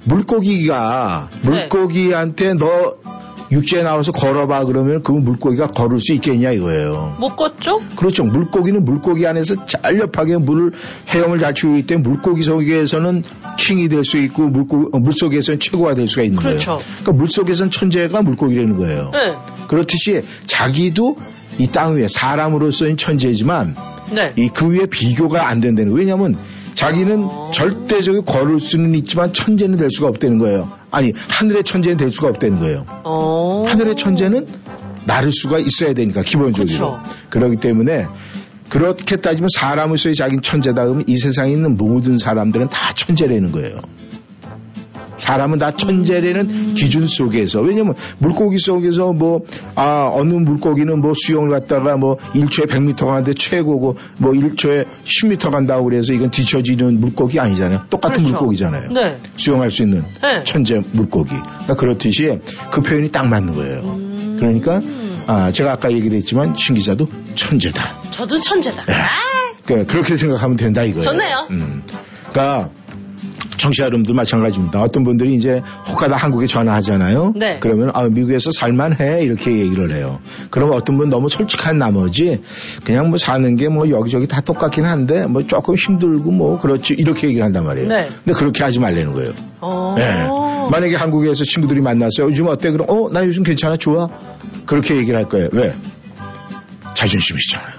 [0.04, 1.50] 물고기가 네.
[1.50, 2.96] 물고기한테 너
[3.50, 7.16] 육지에 나와서 걸어봐 그러면 그 물고기가 걸을 수 있겠냐 이거예요.
[7.18, 7.80] 못 걷죠?
[7.96, 8.24] 그렇죠.
[8.24, 10.72] 물고기는 물고기 안에서 잘렵하게 물을
[11.08, 13.22] 헤엄을 잘 치기 때문에 물고기 속에서는
[13.58, 16.72] 킹이 될 수 있고 물고, 어, 물속에서는 최고가 될 수가 있는 그렇죠.
[16.76, 16.80] 거예요.
[17.00, 19.10] 그러니까 물속에서는 천재가 물고기라는 거예요.
[19.12, 19.34] 네.
[19.68, 21.16] 그렇듯이 자기도
[21.58, 23.74] 이 땅 위에 사람으로서는 천재지만
[24.14, 24.32] 네.
[24.36, 25.98] 이그 위에 비교가 안 된다는 거예요.
[26.04, 26.36] 왜냐하면
[26.78, 30.70] 자기는 절대적으로 걸을 수는 있지만 천재는 될 수가 없다는 거예요.
[30.92, 32.86] 아니 하늘의 천재는 될 수가 없다는 거예요.
[33.02, 33.64] 어.
[33.66, 34.46] 하늘의 천재는
[35.04, 37.00] 나를 수가 있어야 되니까 기본적으로.
[37.30, 38.06] 그렇기 때문에
[38.68, 43.78] 그렇게 따지면 사람으로서의 자기는 천재다 그러면 이 세상에 있는 모든 사람들은 다 천재라는 거예요.
[45.18, 49.40] 사람은 다 천재라는 기준 속에서 왜냐면 물고기 속에서 뭐
[49.74, 55.84] 아 어느 물고기는 뭐 수영을 갔다가 뭐 1초에 100m 가는데 최고고 뭐 1초에 10m 간다고
[55.84, 57.82] 그래서 이건 뒤처지는 물고기 아니잖아요.
[57.90, 58.38] 똑같은 그렇죠.
[58.38, 58.90] 물고기잖아요.
[58.92, 59.18] 네.
[59.36, 60.42] 수영할 수 있는 네.
[60.44, 61.30] 천재 물고기.
[61.30, 62.38] 그러니까 그렇듯이
[62.70, 63.80] 그 표현이 딱 맞는 거예요.
[63.84, 64.36] 음.
[64.38, 64.80] 그러니까
[65.26, 68.02] 아, 제가 아까 얘기를 했지만 신 기자도 천재다.
[68.10, 68.84] 저도 천재다.
[68.86, 68.94] 네.
[69.66, 71.02] 그, 그렇게 생각하면 된다 이거예요.
[71.02, 71.46] 좋네요.
[71.50, 71.82] 음.
[72.32, 72.70] 그러니까
[73.58, 74.80] 청취자 여러분들 마찬가지입니다.
[74.80, 77.34] 어떤 분들이 이제 혹하다 한국에 전화하잖아요.
[77.36, 77.58] 네.
[77.60, 80.20] 그러면 아, 미국에서 살만해 이렇게 얘기를 해요.
[80.50, 82.40] 그러면 어떤 분 너무 솔직한 나머지
[82.84, 87.26] 그냥 뭐 사는 게 뭐 여기저기 다 똑같긴 한데 뭐 조금 힘들고 뭐 그렇지 이렇게
[87.26, 87.88] 얘기를 한단 말이에요.
[87.88, 88.08] 네.
[88.24, 89.32] 근데 그렇게 하지 말라는 거예요.
[89.60, 89.94] 어.
[89.98, 90.26] 네.
[90.70, 92.28] 만약에 한국에서 친구들이 만났어요.
[92.28, 92.70] 요즘 어때?
[92.70, 94.08] 그럼 어, 나 요즘 괜찮아, 좋아.
[94.64, 95.48] 그렇게 얘기를 할 거예요.
[95.52, 95.74] 왜?
[96.94, 97.72] 자존심이잖아요.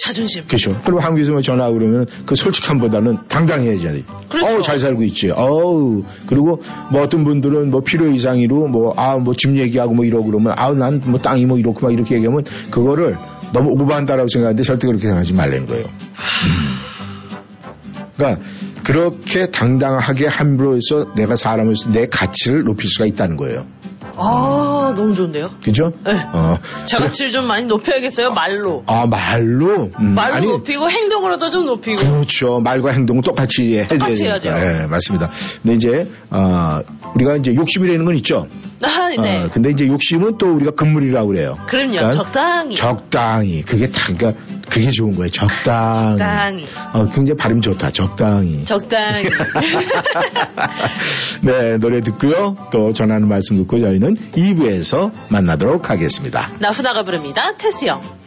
[0.00, 0.44] 자존심.
[0.46, 0.80] 그렇죠.
[0.84, 4.04] 그리고 한국에서 뭐 전화 그러면 그 솔직함보다는 당당해야지.
[4.28, 4.46] 그렇죠.
[4.56, 5.30] 어우, 잘 살고 있지.
[5.30, 6.02] 어우.
[6.26, 10.54] 그리고 뭐 어떤 분들은 뭐 필요 이상으로 뭐, 아, 뭐 집 얘기하고 뭐 이러고 그러면
[10.56, 13.16] 아우, 난 뭐 땅이 뭐 이렇고 막 이렇게 얘기하면 그거를
[13.52, 15.84] 너무 오버한다라고 생각하는데 절대 그렇게 생각하지 말라는 거예요.
[15.84, 16.80] 음.
[18.16, 18.42] 그러니까
[18.84, 23.66] 그렇게 당당하게 함으로써 내가 사람으로서 내 가치를 높일 수가 있다는 거예요.
[24.20, 25.50] 아, 너무 좋은데요?
[25.62, 25.92] 그죠?
[26.04, 26.12] 네.
[26.32, 26.56] 어.
[26.84, 28.84] 제 가치를 좀 많이 높여야겠어요, 말로.
[28.86, 29.90] 아, 말로?
[29.98, 31.96] 음, 말로 아니, 높이고 행동으로도 좀 높이고.
[32.02, 32.60] 그렇죠.
[32.60, 34.24] 말과 행동은 똑같이 해야 똑같이.
[34.24, 34.50] 해야죠.
[34.50, 35.30] 예, 맞습니다.
[35.62, 35.88] 근데 이제,
[36.30, 36.80] 어,
[37.14, 38.46] 우리가 이제 욕심이라는 건 있죠.
[38.82, 39.36] 아, 네.
[39.36, 41.58] 어, 근데 이제 욕심은 또 우리가 금물이라고 그래요.
[41.66, 42.76] 그럼요, 그러니까 적당히.
[42.76, 43.62] 적당히.
[43.62, 45.30] 그게 다, 그러니까 그게 좋은 거예요.
[45.30, 46.18] 적당히.
[46.18, 46.64] 적당히.
[46.92, 47.90] 어, 굉장히 발음 좋다.
[47.90, 48.64] 적당히.
[48.64, 49.28] 적당히.
[51.42, 52.56] 네, 노래 듣고요.
[52.72, 56.50] 또 전하는 말씀 듣고 저희는 2부에서 만나도록 하겠습니다.
[56.58, 57.52] 나훈아가 부릅니다.
[57.56, 58.19] 테스형.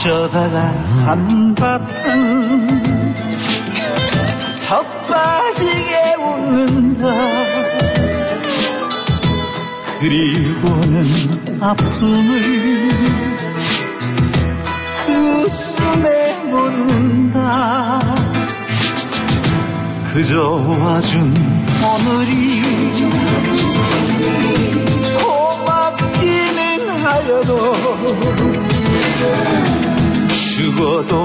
[0.00, 0.72] 어쩌다가
[1.04, 2.82] 한바탕
[4.66, 7.04] 턱 빠지게 웃는다.
[10.00, 11.04] 그리고는
[11.60, 12.88] 아픔을
[15.06, 15.12] 그
[15.44, 18.00] 웃음에 묻는다.
[20.14, 21.34] 그저 와준
[21.84, 22.62] 오늘이
[25.18, 27.74] 고맙기는 하여도
[30.60, 31.24] 죽어도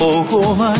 [0.00, 0.74] 보고만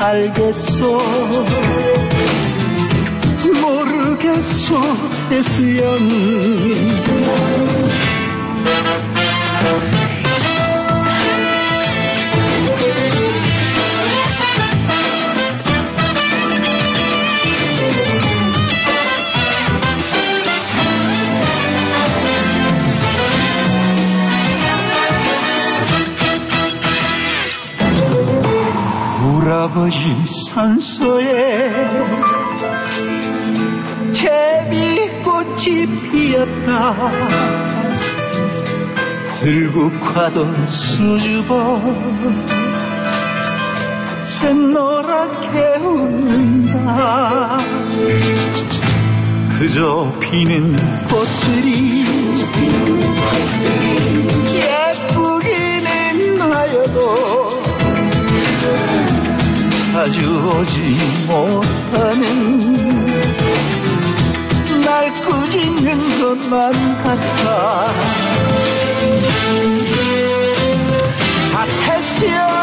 [0.00, 0.98] 알겠소?
[3.62, 4.74] 모르겠소?
[5.30, 6.47] 애쓰연 울
[40.18, 41.80] 들국화도 수줍어.
[44.24, 47.58] 샛노랗게 웃는다.
[49.56, 50.74] 그저 피는
[51.08, 52.04] 꽃들이
[54.54, 57.62] 예쁘기는 하여도
[59.92, 60.80] 자주 오지
[61.28, 62.24] 못하는
[64.84, 68.27] 날 꾸짖는 것만 같아
[71.54, 72.57] 아테시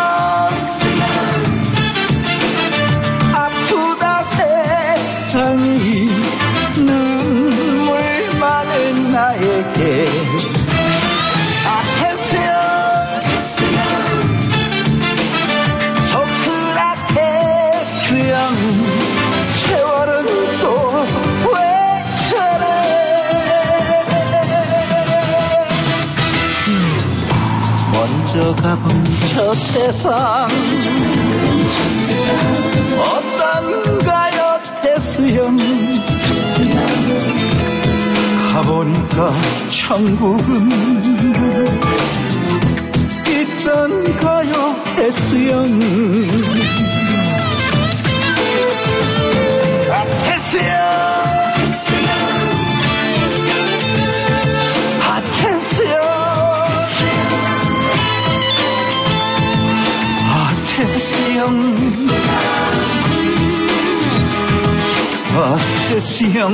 [66.35, 66.51] 아테스형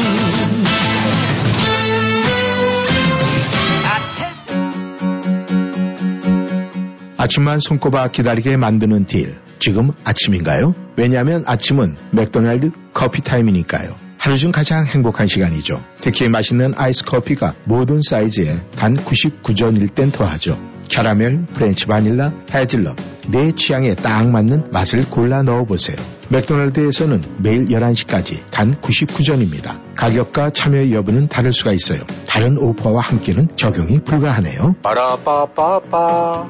[7.18, 9.38] 아침만 손꼽아 기다리게 만드는 deal.
[9.60, 10.76] 지금 아침인가요?
[10.98, 13.96] 왜냐하면 아침은 맥도날드 커피 타임이니까요.
[14.18, 15.84] 하루 중 가장 행복한 시간이죠.
[15.98, 20.60] 특히 맛있는 아이스 커피가 모든 사이즈에 단 99전일 땐 더하죠.
[20.90, 22.98] 캐러멜, French vanilla, hazelnut,
[23.30, 26.21] 내 취향에 딱 맞는 맛을 골라 넣어보세요.
[26.32, 29.78] 맥도날드에서는 매일 11시까지 단 99전입니다.
[29.96, 32.00] 가격과 참여 여부는 다를 수가 있어요.
[32.28, 34.76] 다른 오퍼와 함께는 적용이 불가하네요.
[34.82, 36.50] 빠라빠빠빠.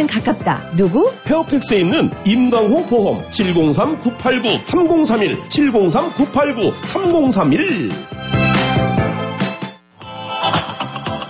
[0.07, 0.71] 가깝다.
[0.75, 1.11] 누구?
[1.25, 7.91] 페어팩스에 있는 임강호 보험 703-989-3031 703-989-3031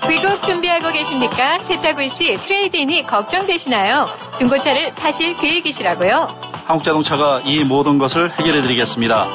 [0.10, 1.60] 귀국 준비하고 계십니까?
[1.60, 4.08] 새 차 구입 시 trade-in이 걱정되시나요?
[4.38, 6.28] 중고차를 파실 계획이시라고요?
[6.66, 9.28] 한국자동차가 이 모든 것을 해결해 드리겠습니다.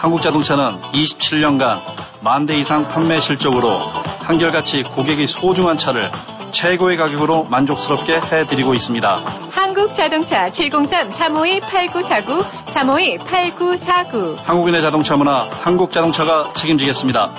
[0.00, 1.82] 한국자동차는 27년간
[2.20, 3.78] 만 대 이상 판매 실적으로
[4.22, 6.10] 한결같이 고객이 소중한 차를
[6.54, 9.24] 최고의 가격으로 만족스럽게 해드리고 있습니다.
[9.50, 14.36] 한국자동차 703-352-8949, 352-8949.
[14.36, 17.32] 한국인의 자동차 문화, 한국자동차가 책임지겠습니다.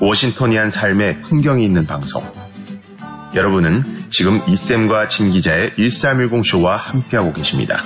[0.00, 2.22] 워싱턴이한 삶의 풍경이 있는 방송.
[3.34, 7.80] 여러분은 지금 이쌤과 진 기자의 1310쇼와 함께하고 계십니다.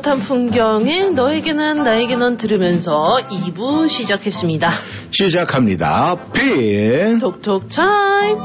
[0.00, 4.70] 탄 풍경에 너에게 난 나에게 넌 들으면서 2부 시작했습니다.
[5.10, 6.16] 시작합니다.
[6.32, 8.38] 핀 톡톡 타임.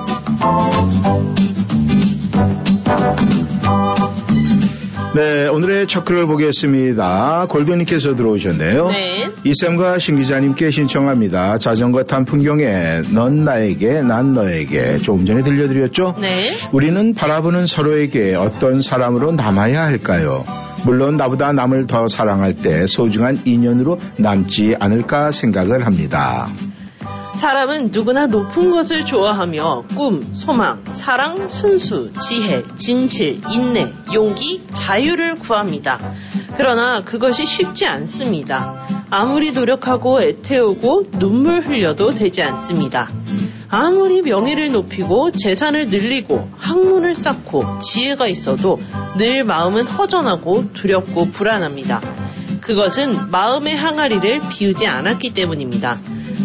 [5.15, 7.47] 네, 오늘의 첫 글을 보겠습니다.
[7.49, 8.87] 골드님께서 들어오셨네요.
[8.87, 9.29] 네.
[9.45, 11.57] 이쌤과 신 기자님께 신청합니다.
[11.57, 16.15] 자전거 탄 풍경에 넌 나에게 난 너에게 조금 전에 들려드렸죠?
[16.19, 16.51] 네.
[16.73, 20.43] 우리는 바라보는 서로에게 어떤 사람으로 남아야 할까요?
[20.85, 26.47] 물론 나보다 남을 더 사랑할 때 소중한 인연으로 남지 않을까 생각을 합니다.
[27.33, 35.99] 사람은 누구나 높은 것을 좋아하며 꿈, 소망, 사랑, 순수, 지혜, 진실, 인내, 용기, 자유를 구합니다.
[36.55, 38.85] 그러나 그것이 쉽지 않습니다.
[39.09, 43.09] 아무리 노력하고 애태우고 눈물 흘려도 되지 않습니다.
[43.69, 48.79] 아무리 명예를 높이고 재산을 늘리고 학문을 쌓고 지혜가 있어도
[49.17, 52.01] 늘 마음은 허전하고 두렵고 불안합니다.
[52.61, 55.99] 그것은 마음의 항아리를 비우지 않았기 때문입니다.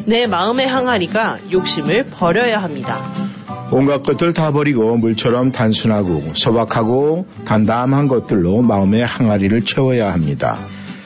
[0.07, 3.01] 내 마음의 항아리가 욕심을 버려야 합니다.
[3.73, 10.59] 온갖 것들 다 버리고 물처럼 단순하고 소박하고 담담한 것들로 마음의 항아리를 채워야 합니다.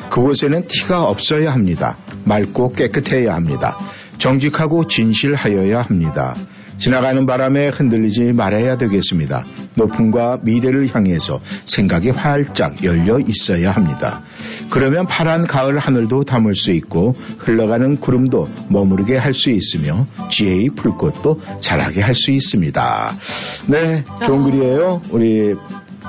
[0.09, 1.97] 그곳에는 티가 없어야 합니다.
[2.25, 3.77] 맑고 깨끗해야 합니다.
[4.19, 6.35] 정직하고 진실하여야 합니다.
[6.77, 9.45] 지나가는 바람에 흔들리지 말아야 되겠습니다.
[9.77, 14.23] 높음과 미래를 향해서 생각이 활짝 열려 있어야 합니다.
[14.71, 21.41] 그러면 파란 가을 하늘도 담을 수 있고 흘러가는 구름도 머무르게 할 수 있으며 지혜의 풀꽃도
[21.61, 23.13] 자라게 할 수 있습니다.
[23.69, 25.01] 네, 좋은 글이에요.
[25.11, 25.55] 우리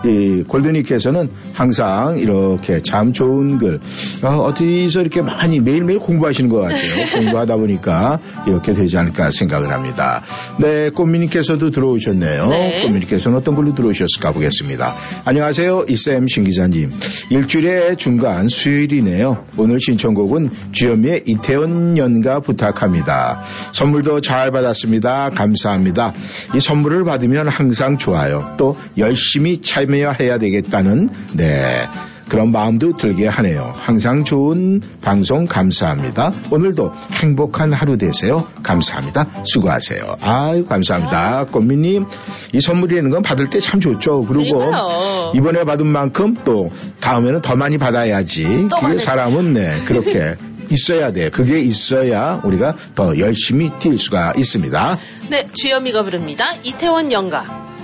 [0.05, 3.79] 이 골드니께서는 항상 이렇게 참 좋은 글
[4.23, 7.05] 어, 디서 이렇게 많이 매일매일 공부하시는 것 같아요.
[7.15, 10.21] 공부하다 보니까 이렇게 되지 않을까 생각을 합니다.
[10.59, 12.47] 네, 꽃미님께서도 들어오셨네요.
[12.47, 12.81] 네.
[12.83, 14.93] 꽃미님께서는 어떤 글로 들어오셨을까 보겠습니다.
[15.25, 15.85] 안녕하세요.
[15.89, 16.91] 이쌤 신 기자님.
[17.31, 19.45] 일주일의 중간 수요일이네요.
[19.57, 23.41] 오늘 신청곡은 주현미의 이태원 연가 부탁합니다.
[23.73, 25.31] 선물도 잘 받았습니다.
[25.31, 26.13] 감사합니다.
[26.55, 28.55] 이 선물을 받으면 항상 좋아요.
[28.57, 31.87] 또 열심히 참여 해야 되겠다는 네.
[32.27, 33.71] 그런 마음도 들게 하네요.
[33.75, 36.31] 항상 좋은 방송 감사합니다.
[36.49, 36.91] 오늘도
[37.21, 38.47] 행복한 하루 되세요.
[38.63, 39.27] 감사합니다.
[39.43, 40.01] 수고하세요.
[40.21, 41.45] 아유, 감사합니다.
[41.51, 42.07] 꽃미님,
[42.51, 44.21] 이 선물이라는 건 받을 때 참 좋죠.
[44.21, 45.33] 그리고 그러니까요.
[45.35, 48.69] 이번에 받은 만큼 또 다음에는 더 많이 받아야지.
[48.71, 50.33] 또 그게 사람은 네, 그렇게
[50.71, 51.29] 있어야 돼.
[51.29, 54.97] 그게 있어야 우리가 더 열심히 뛸 수가 있습니다.
[55.29, 56.45] 네, 주현미가 부릅니다.
[56.63, 57.74] 이태원 연가.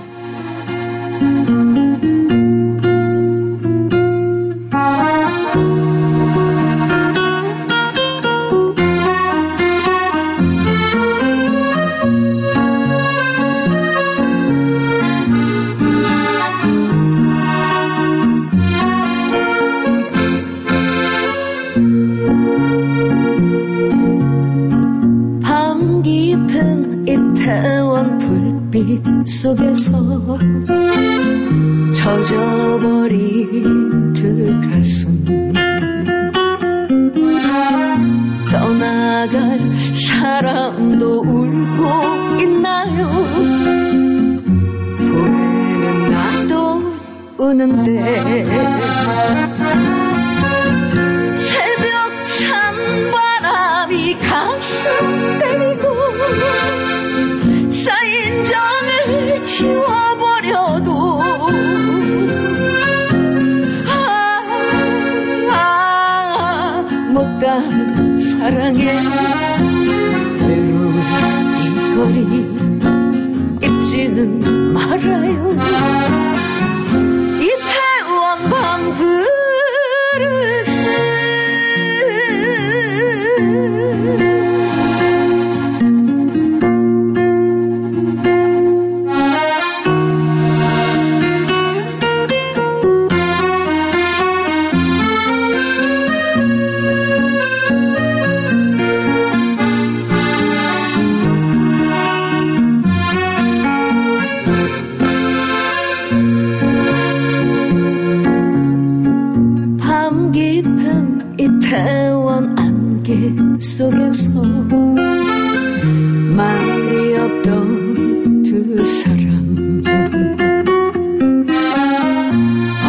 [116.36, 119.82] 말이 없던 두 사람.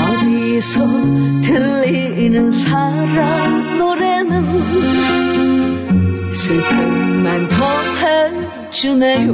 [0.03, 0.87] 어디서
[1.41, 4.33] 들리는 사랑 노래는
[6.33, 7.49] 슬픔만
[8.69, 9.33] 더해주네요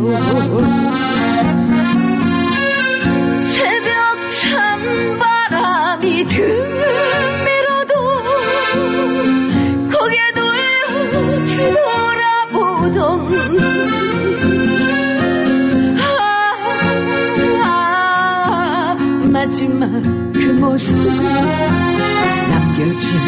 [22.50, 23.20] 남겨진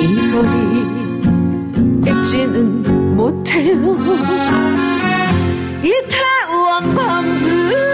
[0.00, 0.48] 이 거리
[2.04, 3.96] 뵙지는 못해요.
[5.82, 7.90] 이태원 밤브스.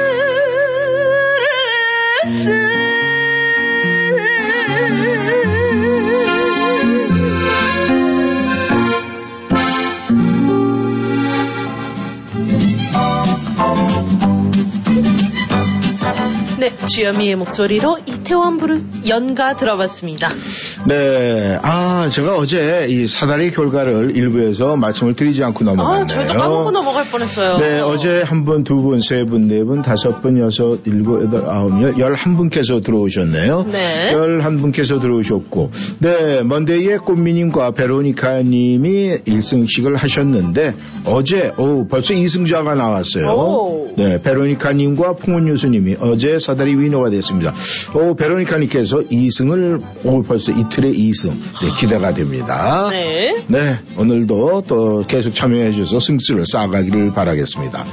[16.59, 20.28] 네, 주현미의 목소리로 태원 브루스 연가 들어봤습니다.
[20.86, 21.58] 네.
[21.62, 26.04] 아, 제가 어제 이 사다리 결과를 1부에서 말씀을 드리지 않고 넘어갔네요.
[26.04, 27.58] 아, 저희도 까먹고 넘어갈 뻔했어요.
[27.58, 31.48] 네, 어제 한 분, 두 분, 세 분, 네 분, 다섯 분, 여섯, 일곱, 여덟,
[31.48, 33.66] 아홉, 열, 열한 분께서 들어오셨네요.
[33.72, 34.12] 네.
[34.12, 40.74] 열한 분께서 들어오셨고, 네, 먼데이의 꽃미님과 베로니카님이 1승씩을 하셨는데,
[41.06, 43.26] 어제, 오, 벌써 2승자가 나왔어요.
[43.26, 43.94] 오.
[43.96, 47.52] 네, 베로니카님과 풍은 유수님이 어제 사다리 위너가 됐습니다.
[47.94, 51.31] 오, 베로니카님께서 2승을, 오, 벌써 이틀 에 2승.
[51.31, 52.89] 네, 기대가 됩니다.
[52.90, 53.44] 네.
[53.48, 57.85] 네, 오늘도 또 계속 참여해 주셔서 승수를 쌓아가기를 바라겠습니다.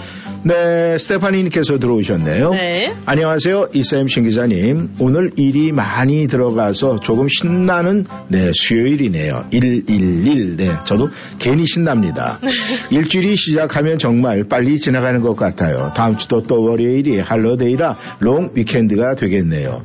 [0.45, 2.49] 네, 스테파니님께서 들어오셨네요.
[2.49, 2.93] 네.
[3.05, 4.95] 안녕하세요, 이쌤 신기자님.
[4.99, 9.45] 오늘 일이 많이 들어가서 조금 신나는 네 수요일이네요.
[9.51, 10.57] 111.
[10.57, 11.09] 네, 저도
[11.39, 12.39] 괜히 신납니다.
[12.91, 15.93] 일주일이 시작하면 정말 빨리 지나가는 것 같아요.
[15.95, 19.81] 다음 주도 또 월요일이 할러데이라 롱 위켄드가 되겠네요.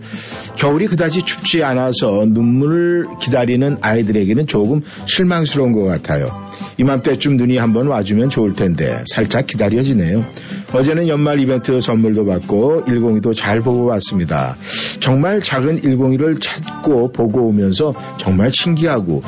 [0.56, 6.48] 겨울이 그다지 춥지 않아서 눈물을 기다리는 아이들에게는 조금 실망스러운 것 같아요.
[6.78, 10.24] 이맘때쯤 눈이 한번 와주면 좋을 텐데 살짝 기다려지네요.
[10.72, 14.56] 어제는 연말 이벤트 선물도 받고 102도 잘 보고 왔습니다.
[15.01, 19.22] 정말 작은 102를 찾고 보고 오면서 정말 신기하고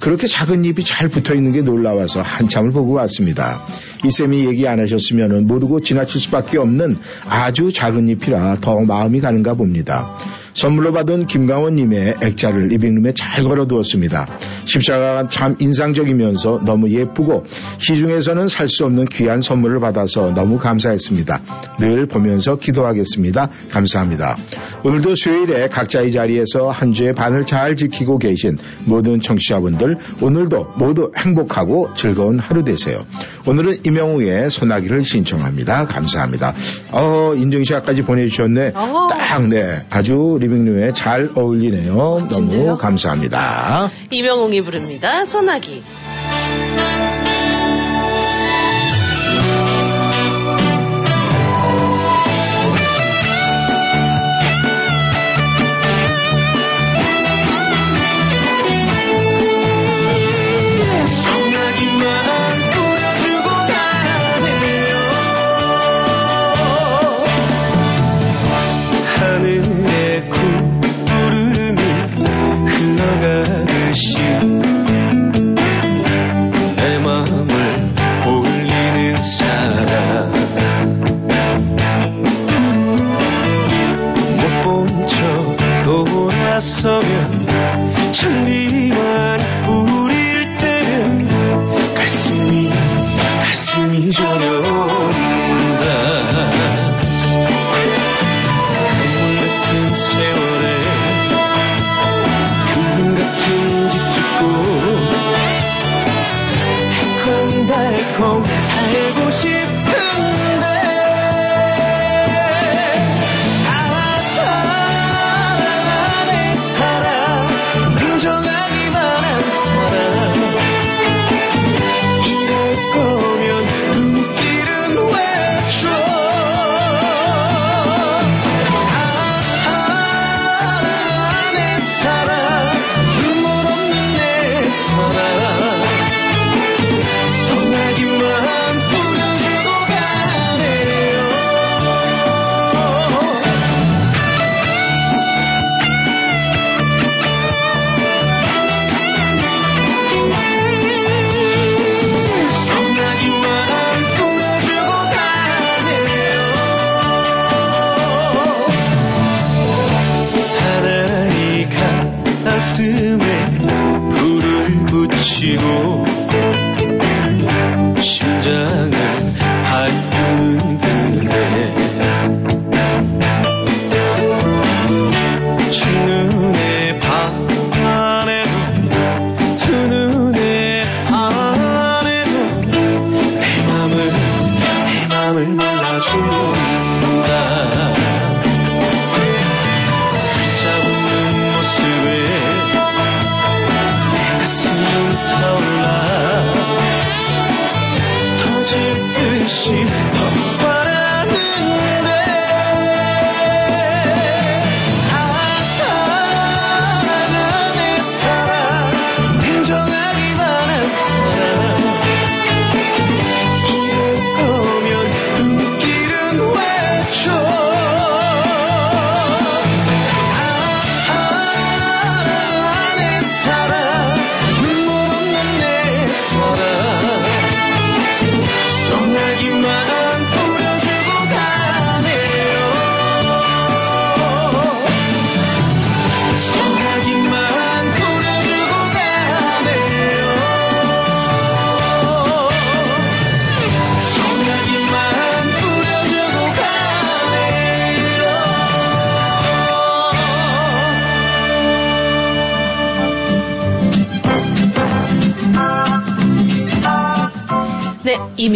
[0.00, 3.62] 그렇게 작은 잎이 잘 붙어 있는 게 놀라워서 한참을 보고 왔습니다.
[4.04, 6.98] 이쌤이 얘기 안 하셨으면 모르고 지나칠 수밖에 없는
[7.28, 10.16] 아주 작은 잎이라 더 마음이 가는가 봅니다.
[10.56, 14.26] 선물로 받은 김강원님의 액자를 리빙룸에 잘 걸어두었습니다.
[14.64, 17.44] 십자가가 참 인상적이면서 너무 예쁘고
[17.78, 21.40] 시중에서는 살 수 없는 귀한 선물을 받아서 너무 감사했습니다.
[21.78, 23.48] 늘 보면서 기도하겠습니다.
[23.70, 24.34] 감사합니다.
[24.82, 28.56] 오늘도 수요일에 각자 의 자리에서 한 주의 반을 잘 지키고 계신
[28.86, 33.06] 모든 청취자분들 오늘도 모두 행복하고 즐거운 하루 되세요.
[33.46, 35.86] 오늘은 이명우의 소나기를 신청합니다.
[35.86, 36.54] 감사합니다.
[36.92, 38.72] 어, 인증샷까지 보내주셨네.
[38.74, 39.06] 어.
[39.08, 39.84] 딱, 네.
[39.90, 41.94] 아주 리빙룸에 잘 어울리네요.
[41.94, 42.64] 멋진데요?
[42.66, 43.90] 너무 감사합니다.
[44.10, 45.24] 이명웅이 부릅니다.
[45.26, 45.82] 소나기.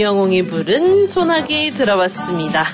[0.05, 2.65] 이명웅이 부른 소나기 들어봤습니다.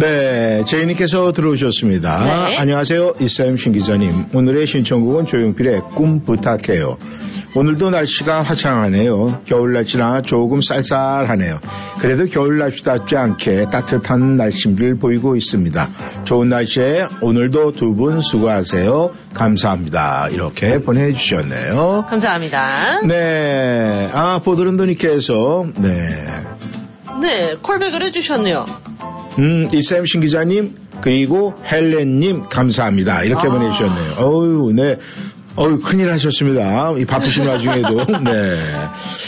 [0.00, 2.46] 네, 제이님께서 들어오셨습니다.
[2.48, 2.56] 네.
[2.56, 4.10] 안녕하세요, 이사임 신 기자님.
[4.32, 6.96] 오늘의 신청곡은 조용필의 꿈 부탁해요.
[7.54, 9.42] 오늘도 날씨가 화창하네요.
[9.44, 11.60] 겨울 날씨나 조금 쌀쌀하네요.
[12.00, 15.88] 그래도 겨울 날씨답지 않게 따뜻한 날씨를 보이고 있습니다.
[16.24, 19.10] 좋은 날씨에 오늘도 두 분 수고하세요.
[19.38, 20.28] 감사합니다.
[20.32, 22.06] 이렇게 보내주셨네요.
[22.08, 23.02] 감사합니다.
[23.06, 26.26] 네, 아 보드런더니께서 네,
[27.22, 28.64] 네, 콜백을 해주셨네요.
[29.38, 33.22] 음, 이쌤 신 기자님, 그리고 헬렌님, 감사합니다.
[33.22, 33.50] 이렇게 아.
[33.50, 34.12] 보내주셨네요.
[34.18, 34.96] 어유 네.
[35.56, 36.92] 어유 큰일 하셨습니다.
[36.98, 38.04] 이 바쁘신 와중에도.
[38.24, 38.60] 네.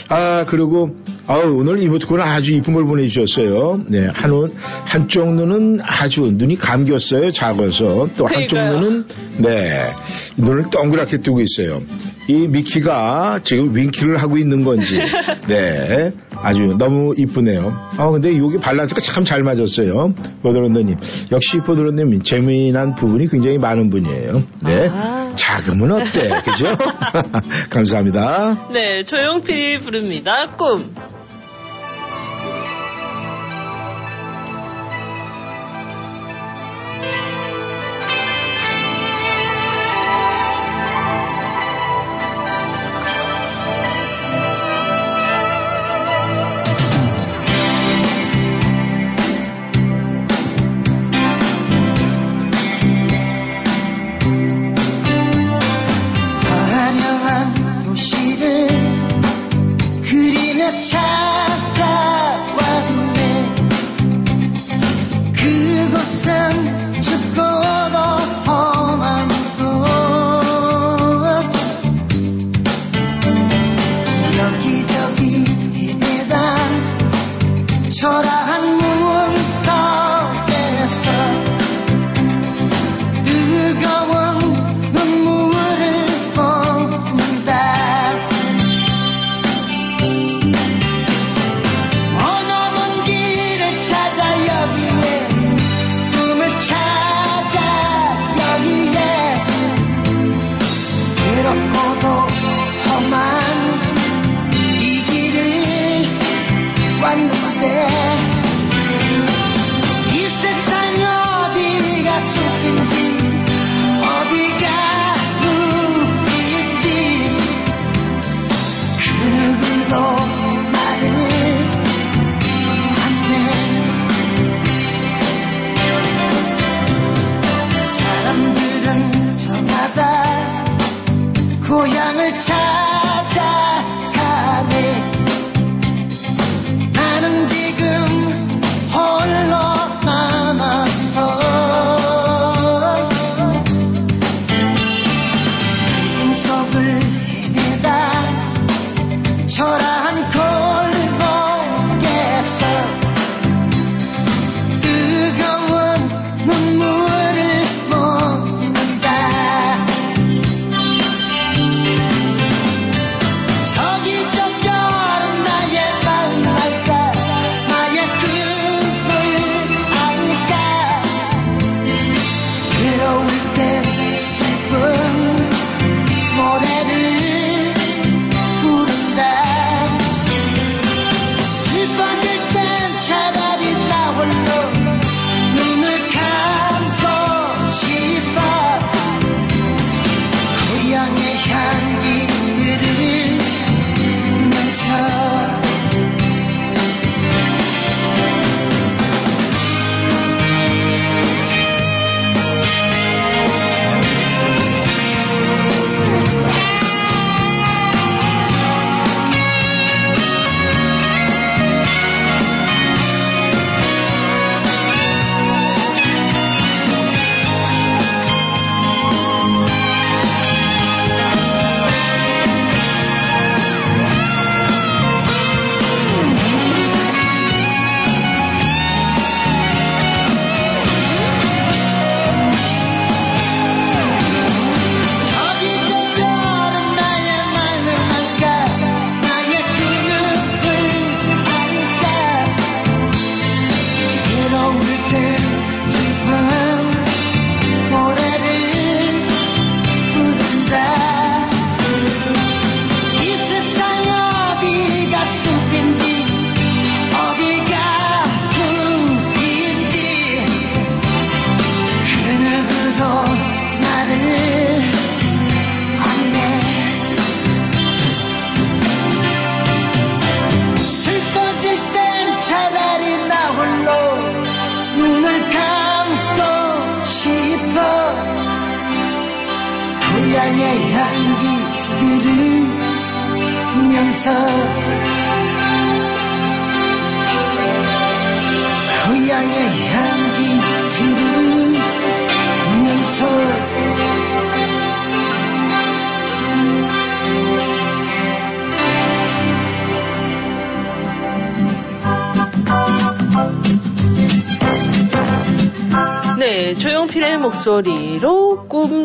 [0.08, 0.96] 아, 그리고,
[1.30, 3.82] 아우, 오늘 이모티콘 아주 이쁜 걸 보내주셨어요.
[3.86, 4.08] 네.
[4.12, 4.52] 한 눈,
[4.84, 7.30] 한쪽 눈은 아주 눈이 감겼어요.
[7.30, 8.08] 작아서.
[8.18, 8.80] 또 한쪽 그러니까요.
[8.80, 9.04] 눈은,
[9.38, 9.92] 네.
[10.36, 11.82] 눈을 동그랗게 뜨고 있어요.
[12.26, 14.98] 이 미키가 지금 윙키를 하고 있는 건지.
[15.46, 16.12] 네.
[16.34, 17.76] 아주 너무 이쁘네요.
[17.96, 20.12] 아, 근데 여기 밸런스가 참 잘 맞았어요.
[20.42, 20.96] 보드런더님.
[21.30, 24.32] 역시 보드런더님 재미난 부분이 굉장히 많은 분이에요.
[24.64, 24.90] 네.
[25.36, 26.28] 작으면 어때?
[26.44, 26.66] 그죠?
[27.70, 28.70] 감사합니다.
[28.72, 30.48] 네, 조용필이 부릅니다.
[30.56, 30.92] 꿈.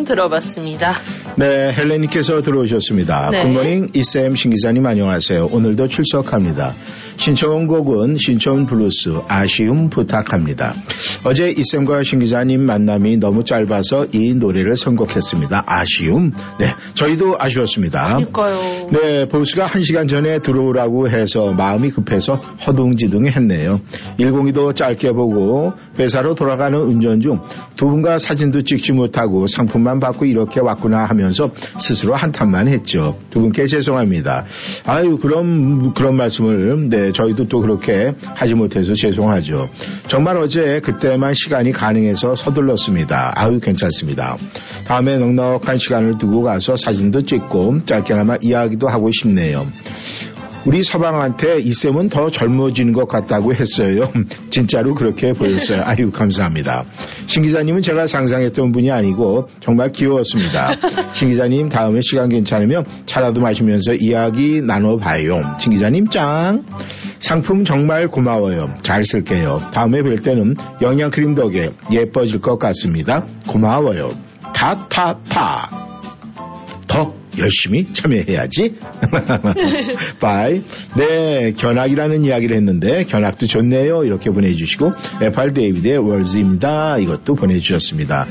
[0.06, 0.94] 들어봤습니다.
[1.38, 3.30] 네, 헬레님께서 들어오셨습니다.
[3.32, 3.44] 네.
[3.44, 5.50] Good morning 이쌤 신기자님 안녕하세요.
[5.52, 6.74] 오늘도 출석합니다.
[7.18, 10.74] 신청곡은 신촌 블루스 아쉬움 부탁합니다.
[11.26, 15.64] 어제 이쌤과 신기자님 만남이 너무 짧아서 이 노래를 선곡했습니다.
[15.66, 16.32] 아쉬움.
[16.60, 18.06] 네, 저희도 아쉬웠습니다.
[18.18, 18.58] 그러니까요.
[18.92, 23.82] 네, 보스가 한 시간 전에 들어오라고 해서 마음이 급해서 허둥지둥 했네요.
[24.18, 27.40] 102도 짧게 보고 회사로 돌아가는 운전 중
[27.76, 33.18] 두 분과 사진도 찍지 못하고 상품만 받고 이렇게 왔구나 하 면서 스스로 한탄만 했죠.
[33.30, 34.46] 두 분께 죄송합니다.
[34.86, 39.70] 아유, 그럼, 그런 말씀을, 네, 저희도 또 그렇게 하지 못해서 죄송하죠.
[40.08, 43.34] 정말 어제 그때만 시간이 가능해서 서둘렀습니다.
[43.36, 44.38] 아유, 괜찮습니다.
[44.86, 49.66] 다음에 넉넉한 시간을 두고 가서 사진도 찍고 짧게나마 이야기도 하고 싶네요.
[50.66, 54.12] 우리 서방한테 이쌤은 더 젊어지는 것 같다고 했어요.
[54.50, 55.82] 진짜로 그렇게 보였어요.
[55.86, 56.86] 아유, 감사합니다.
[57.28, 60.74] 신 기자님은 제가 상상했던 분이 아니고 정말 귀여웠습니다.
[61.14, 65.56] 신 기자님 다음에 시간 괜찮으면 차라도 마시면서 이야기 나눠봐요.
[65.60, 66.64] 신 기자님 짱!
[67.20, 68.76] 상품 정말 고마워요.
[68.82, 69.60] 잘 쓸게요.
[69.74, 73.26] 다음에 뵐 때는 영양크림 덕에 예뻐질 것 같습니다.
[73.48, 74.10] 고마워요.
[74.54, 75.85] 파파파.
[77.36, 78.76] 더 열심히 참여해야지.
[80.20, 80.62] Bye.
[80.96, 84.04] 네, 견학이라는 이야기를 했는데 견학도 좋네요.
[84.04, 86.98] 이렇게 보내주시고 FR 데이비드의 월즈입니다.
[87.00, 88.26] 이것도 보내주셨습니다.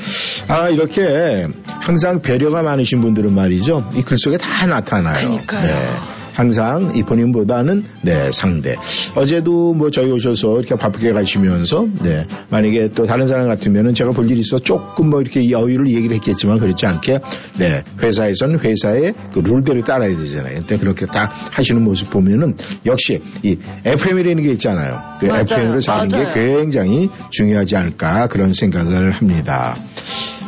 [0.49, 1.47] 아 이렇게
[1.81, 3.91] 항상 배려가 많으신 분들은 말이죠.
[3.97, 5.15] 이 글 속에 다 나타나요.
[5.61, 5.89] 네.
[6.35, 8.75] 항상 이 본인보다는 네 상대.
[9.15, 14.29] 어제도 뭐 저희 오셔서 이렇게 바쁘게 가시면서 네 만약에 또 다른 사람 같으면은 제가 볼
[14.31, 17.19] 일이 있어 조금 뭐 이렇게 여유를 얘기를 했겠지만 그렇지 않게
[17.59, 20.59] 네 회사에서는 회사의 그 룰대로 따라야 되잖아요.
[20.59, 25.01] 근데 그렇게 딱 하시는 모습 보면은 역시 이 FM이라는 게 있잖아요.
[25.21, 25.27] 그.
[25.27, 26.35] FM으로 사는 게 맞아요.
[26.35, 29.77] 굉장히 중요하지 않을까 그런 생각을 합니다.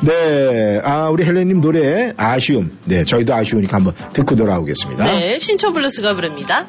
[0.04, 2.70] 네, 아 우리 헬렌님 노래 아쉬움.
[2.84, 5.10] 네, 저희도 아쉬우니까 한번 듣고 돌아오겠습니다.
[5.10, 6.66] 네, 신청 블루스가 부릅니다.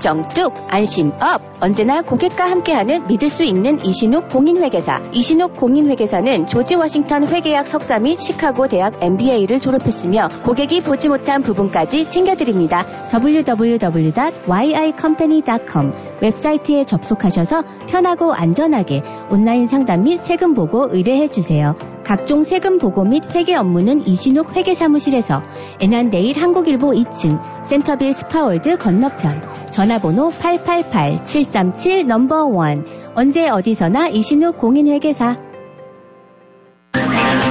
[0.00, 1.40] 정 뚝, 안심 up.
[1.60, 5.02] 언제나 고객과 함께하는 믿을 수 있는 이신욱 공인회계사.
[5.12, 12.08] 이신욱 공인회계사는 조지 워싱턴 회계학 석사 및 시카고 대학 MBA를 졸업했으며 고객이 보지 못한 부분까지
[12.08, 12.84] 챙겨드립니다.
[13.12, 15.92] www.yicompany.com
[16.22, 21.74] 웹사이트에 접속하셔서 편하고 안전하게 온라인 상담 및 세금 보고 의뢰해 주세요.
[22.08, 25.42] 각종 세금 보고 및 회계 업무는 이신욱 회계사무실에서
[25.82, 35.47] 애난데일 한국일보 2층 센터빌 스파월드 건너편 전화번호 888-737 number 1 언제 어디서나 이신욱 공인회계사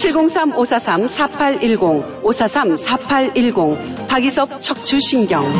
[0.00, 5.52] 703-543-4810 543-4810 박이섭 척추신경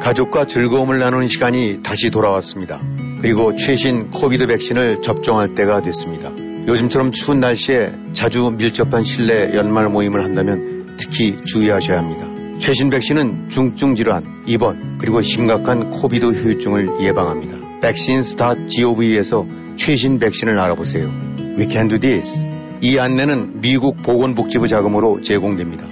[0.00, 2.80] 가족과 즐거움을 나누는 시간이 다시 돌아왔습니다.
[3.20, 6.30] 그리고 최신 코비드 백신을 접종할 때가 됐습니다.
[6.66, 12.26] 요즘처럼 추운 날씨에 자주 밀접한 실내 연말 모임을 한다면 특히 주의하셔야 합니다.
[12.58, 17.58] 최신 백신은 중증 질환, 입원, 그리고 심각한 코비드 후유증을 예방합니다.
[17.80, 21.08] vaccines.gov에서 최신 백신을 알아보세요.
[21.56, 22.44] We can do this.
[22.82, 25.86] 이 안내는 미국 보건복지부 자금으로 제공됩니다.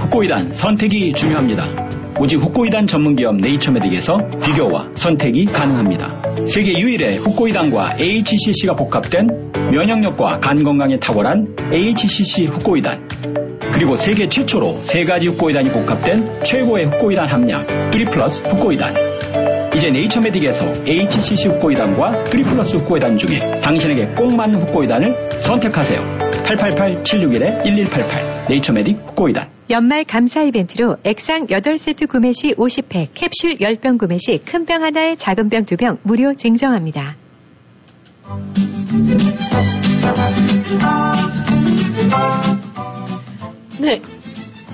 [0.00, 1.88] 후코이단 선택이 중요합니다.
[2.20, 6.22] 오직 후코이단 전문기업 네이처메딕에서 비교와 선택이 가능합니다.
[6.46, 13.08] 세계 유일의 후코이단과 AHCC가 복합된 면역력과 간 건강에 탁월한 AHCC 후코이단
[13.72, 19.19] 그리고 세계 최초로 세 가지 후코이단이 복합된 최고의 후코이단 함량 3 플러스 후코이단
[19.74, 26.00] 이제 네이처메딕에서 HCC 후코이단과 3 플러스 후코이단 중에 당신에게 꼭 맞는 후코이단을 선택하세요.
[26.44, 34.38] 888-761-1188 네이처메딕 후코이단 연말 감사 이벤트로 액상 8세트 구매 시 50팩, 캡슐 10병 구매 시
[34.44, 37.16] 큰 병 하나에 작은 병 2병 무료 증정합니다.
[43.80, 44.00] 네.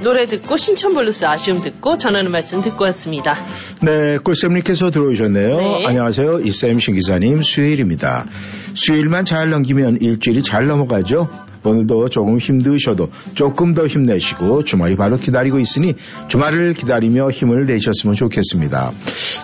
[0.03, 3.45] 노래 듣고 신촌 블루스 아쉬움 듣고 전하는 말씀 듣고 왔습니다.
[3.83, 5.57] 네, 꿀쌤님께서 들어오셨네요.
[5.57, 5.87] 네.
[5.87, 6.41] 안녕하세요.
[6.41, 8.27] 이쌤 신기자님 수요일입니다.
[8.75, 11.29] 수요일만 잘 넘기면 일주일이 잘 넘어가죠.
[11.67, 15.95] 오늘도 조금 힘드셔도 조금 더 힘내시고 주말이 바로 기다리고 있으니
[16.29, 18.93] 주말을 기다리며 힘을 내셨으면 좋겠습니다.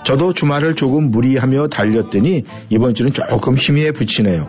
[0.04, 4.48] 저도 주말을 조금 무리하며 달렸더니 이번 주는 조금 힘에 부치네요.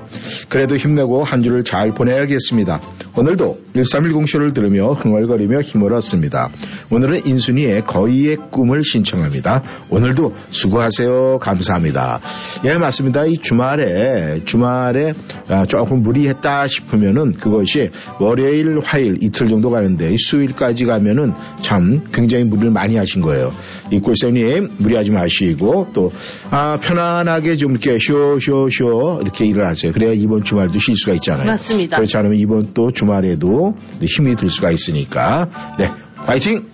[0.50, 2.80] 그래도 힘내고 한 주를 잘 보내야겠습니다.
[3.18, 6.50] 오늘도 1310쇼를 들으며 흥얼거리며 힘을 얻습니다.
[6.90, 9.64] 오늘은 인순이의 거의의 꿈을 신청합니다.
[9.90, 11.40] 오늘도 수고하세요.
[11.40, 12.20] 감사합니다.
[12.66, 13.26] 예, 맞습니다.
[13.26, 15.14] 이 주말에, 주말에
[15.50, 22.04] 아, 조금 무리했다 싶으면은 그 것이 월요일, 화일 이틀 정도 가는데 이 수요일까지 가면은 참
[22.14, 23.52] 굉장히 무리를 많이 하신 거예요.
[23.92, 26.12] 이 꿀쌤님 무리하지 마시고 또,
[26.50, 29.92] 아, 편안하게 좀 이렇게 쇼, 쇼, 쇼 이렇게 일을 하세요.
[29.92, 31.48] 그래야 이번 주말도 쉴 수가 있잖아요.
[31.48, 31.98] 맞습니다.
[31.98, 35.76] 그렇지 않으면 이번 또 주말에도 힘이 들 수가 있으니까.
[35.78, 35.90] 네.
[36.16, 36.66] 화이팅!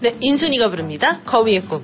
[0.00, 1.20] 네, 인순이가 부릅니다.
[1.24, 1.82] 거위의 꿈.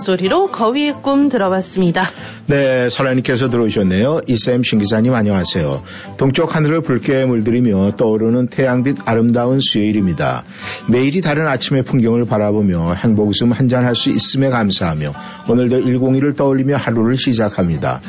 [0.00, 2.00] 목소리로 거위의 꿈 들어봤습니다.
[2.46, 4.22] 네, 설아님께서 들어오셨네요.
[4.26, 5.82] 이쌤 신기사님 안녕하세요.
[6.16, 10.44] 동쪽 하늘을 붉게 물들이며 떠오르는 태양빛 아름다운 수요일입니다.
[10.90, 15.12] 매일이 다른 아침의 풍경을 바라보며 행복 웃음 한잔할 수 있음에 감사하며
[15.48, 18.00] 오늘도 101을 떠올리며 하루를 시작합니다.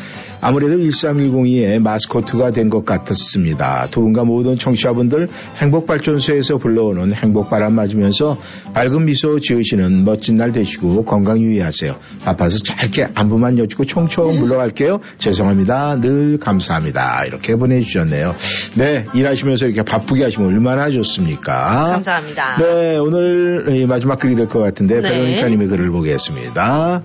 [0.42, 3.88] 아무래도 13102의 마스코트가 된 것 같았습니다.
[3.92, 5.28] 두 분과 모든 청취자분들
[5.58, 8.38] 행복발전소에서 불러오는 행복바람 맞으면서
[8.74, 11.96] 밝은 미소 지으시는 멋진 날 되시고 건강 유의하세요.
[12.24, 15.00] 바빠서 짧게 안부만 여쭙고 총총 물러갈게요.
[15.18, 16.00] 죄송합니다.
[16.00, 17.26] 늘 감사합니다.
[17.26, 18.36] 이렇게 보내주셨네요.
[18.78, 21.92] 네, 일하시면서 이렇게 바쁘게 하시면 얼마나 좋습니까?
[21.92, 22.58] 감사합니다.
[22.58, 25.10] 네, 오늘 이 마지막 글이 될 것 같은데 네.
[25.10, 27.02] 베로니카님의 글을 보겠습니다.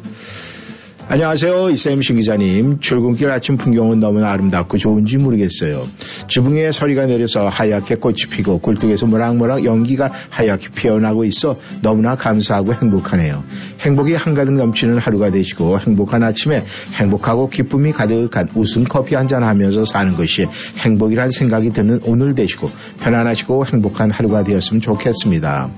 [1.09, 1.71] 안녕하세요.
[1.71, 2.81] 이쌤 신 기자님.
[2.81, 5.85] 출근길 아침 풍경은 너무나 아름답고 좋은지 모르겠어요.
[6.27, 13.45] 지붕에 서리가 내려서 하얗게 꽃이 피고 굴뚝에서 모락모락 연기가 하얗게 피어나고 있어 너무나 감사하고 행복하네요.
[13.81, 19.85] 행복이 한가득 넘치는 하루가 되시고 행복한 아침에 행복하고 기쁨이 가득한 웃음 커피 한 잔 하면서
[19.85, 20.47] 사는 것이
[20.79, 22.71] 행복이란 생각이 드는 오늘 되시고
[23.01, 25.71] 편안하시고 행복한 하루가 되었으면 좋겠습니다.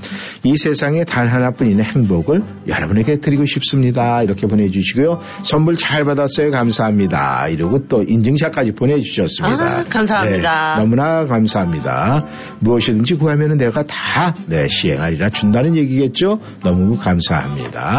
[0.45, 4.23] 이 세상에 단 하나뿐인 행복을 여러분에게 드리고 싶습니다.
[4.23, 5.21] 이렇게 보내주시고요.
[5.45, 6.51] 선물 잘 받았어요.
[6.51, 7.49] 감사합니다.
[7.49, 9.65] 이러고 또 인증샷까지 보내주셨습니다.
[9.65, 10.75] 아, 감사합니다.
[10.77, 12.27] 네, 너무나 감사합니다.
[12.61, 16.39] 무엇이든지 구하면 내가 다 네, 시행하리라 준다는 얘기겠죠?
[16.63, 17.98] 너무 감사합니다.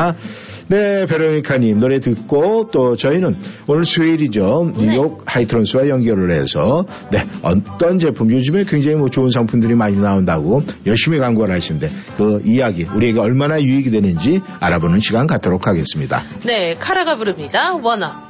[0.68, 3.36] 네, 베로니카님 노래 듣고 또 저희는
[3.66, 4.74] 오늘 수요일이죠.
[4.78, 11.18] 뉴욕 하이트론스와 연결을 해서 네, 어떤 제품 요즘에 굉장히 뭐 좋은 상품들이 많이 나온다고 열심히
[11.18, 16.22] 광고를 하시는데 그 이야기 우리에게 얼마나 유익이 되는지 알아보는 시간 갖도록 하겠습니다.
[16.46, 17.74] 네, 카라가 부릅니다.
[17.74, 18.29] 원어.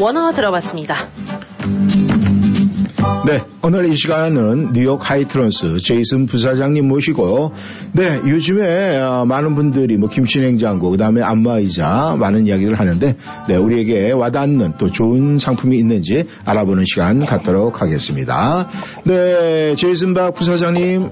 [0.00, 0.94] 원어 들어봤습니다.
[3.26, 7.52] 네, 오늘 이 시간은 뉴욕 하이트런스 제이슨 부사장님 모시고,
[7.92, 13.16] 네, 요즘에 어, 많은 분들이 뭐 김치냉장고, 그 다음에 안마의자 많은 이야기를 하는데,
[13.48, 18.68] 네, 우리에게 와닿는 또 좋은 상품이 있는지 알아보는 시간 갖도록 하겠습니다.
[19.04, 21.10] 네, 제이슨 박 부사장님.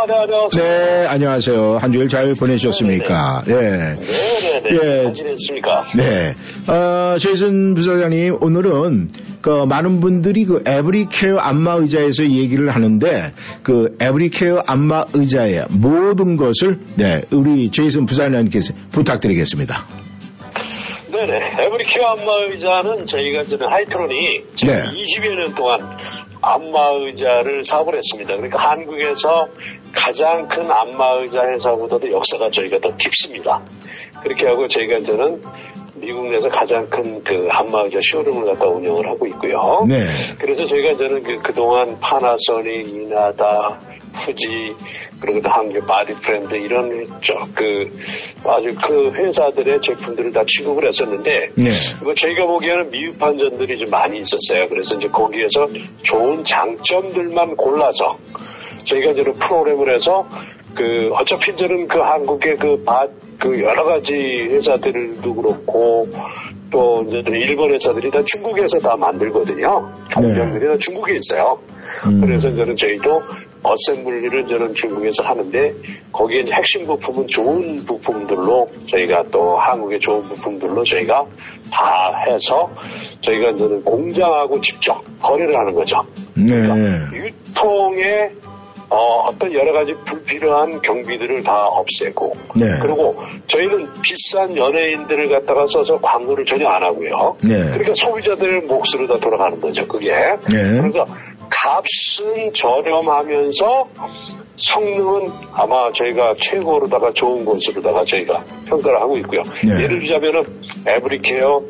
[0.00, 0.64] 아, 네, 안녕하세요.
[0.64, 1.76] 네, 안녕하세요.
[1.76, 3.42] 한 주일 잘 보내셨습니까?
[3.46, 3.54] 네.
[3.54, 3.94] 네,
[4.62, 4.70] 네.
[4.70, 5.02] 예.
[5.02, 5.84] 잘 지냈습니까?
[5.98, 6.34] 네.
[6.72, 9.08] 어, 제이슨 부사장님, 오늘은
[9.42, 16.78] 그 많은 분들이 그 에브리케어 안마 의자에서 얘기를 하는데 그 에브리케어 안마 의자의 모든 것을
[16.94, 19.84] 네, 우리 제이슨 부사장님께서 부탁드리겠습니다.
[21.12, 21.56] 네네.
[21.58, 24.82] 에브리케어 안마 의자는 저희가 저는 하이트론이 지금 네.
[24.94, 25.98] 20여 년 동안
[26.42, 28.34] 안마의자를 사업을 했습니다.
[28.34, 29.48] 그러니까 한국에서
[29.94, 33.62] 가장 큰 안마의자 회사보다도 역사가 저희가 더 깊습니다.
[34.22, 35.42] 그렇게 하고 저희가 저는
[35.94, 39.84] 미국 내에서 가장 큰 그 안마의자 쇼룸을 갖다 운영을 하고 있고요.
[39.88, 40.06] 네.
[40.38, 43.78] 그래서 저희가 저는 그, 그동안 파나소닉, 이나다,
[44.12, 44.74] 푸지,
[45.20, 47.90] 그리고 또 한국 바디 프렌드 이런 저그
[48.44, 51.70] 아주 그 회사들의 제품들을 다 취급을 했었는데 네.
[52.02, 54.68] 뭐 저희가 보기에는 미흡한 점들이 좀 많이 있었어요.
[54.68, 55.68] 그래서 이제 거기에서
[56.02, 58.18] 좋은 장점들만 골라서
[58.84, 60.26] 저희가 이제 프로그램을 해서
[60.74, 63.06] 그 어차피 저는 그 한국의 그, 바,
[63.38, 66.08] 그 여러 가지 회사들도 그렇고
[66.70, 69.90] 또 이제 일본 회사들이 다 중국에서 다 만들거든요.
[70.14, 71.58] 공장들이 다 중국에 있어요.
[72.20, 73.22] 그래서 저는 저희도
[73.62, 75.74] 어셈블리를 저는 중국에서 하는데
[76.12, 81.26] 거기에 핵심 부품은 좋은 부품들로 저희가 또 한국의 좋은 부품들로 저희가
[81.70, 82.70] 다 해서
[83.20, 86.04] 저희가 저는 공장하고 직접 거래를 하는 거죠.
[86.34, 86.54] 네.
[87.12, 88.30] 유통에
[88.90, 92.66] 어, 어떤 여러 가지 불필요한 경비들을 다 없애고 네.
[92.82, 97.36] 그리고 저희는 비싼 연예인들을 갖다가 써서 광고를 전혀 안 하고요.
[97.40, 97.54] 네.
[97.54, 100.08] 그러니까 소비자들 몫으로 다 돌아가는 거죠, 그게.
[100.08, 100.80] 네.
[100.80, 101.06] 그래서
[101.50, 103.88] 값은 저렴하면서
[104.56, 109.42] 성능은 아마 저희가 최고로다가 좋은 것으로다가 저희가 평가를 하고 있고요.
[109.64, 109.72] 네.
[109.82, 110.42] 예를 들자면은
[110.86, 111.62] 에브리케어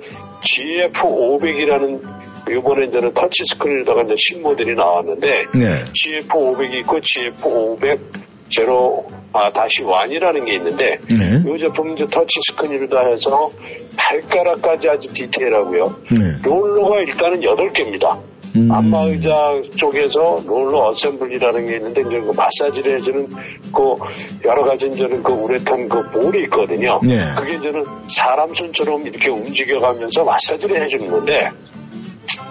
[0.42, 2.20] GF500이라는
[2.50, 5.84] 이번에 이제는 터치 스크린에다가 이제 신모델이 나왔는데 네.
[5.92, 8.00] GF500이 있고 GF500
[8.48, 11.44] 제로 아 다시 one이라는 게 있는데 네.
[11.46, 13.52] 이 제품은 이제 터치 스크린으로 다 해서
[13.96, 15.96] 발가락까지 아주 디테일하고요.
[16.18, 16.36] 네.
[16.42, 18.18] 롤러가 일단은 8개입니다.
[18.54, 23.28] 안마 의자 쪽에서 롤러 assembly라는 게 있는데 이제 그 마사지를 해주는
[23.72, 23.96] 그
[24.44, 27.00] 여러 가지 이제는 그 우레탄 그 볼이 있거든요.
[27.02, 27.22] 네.
[27.36, 31.48] 그게 이제는 사람 손처럼 이렇게 움직여가면서 마사지를 해주는 건데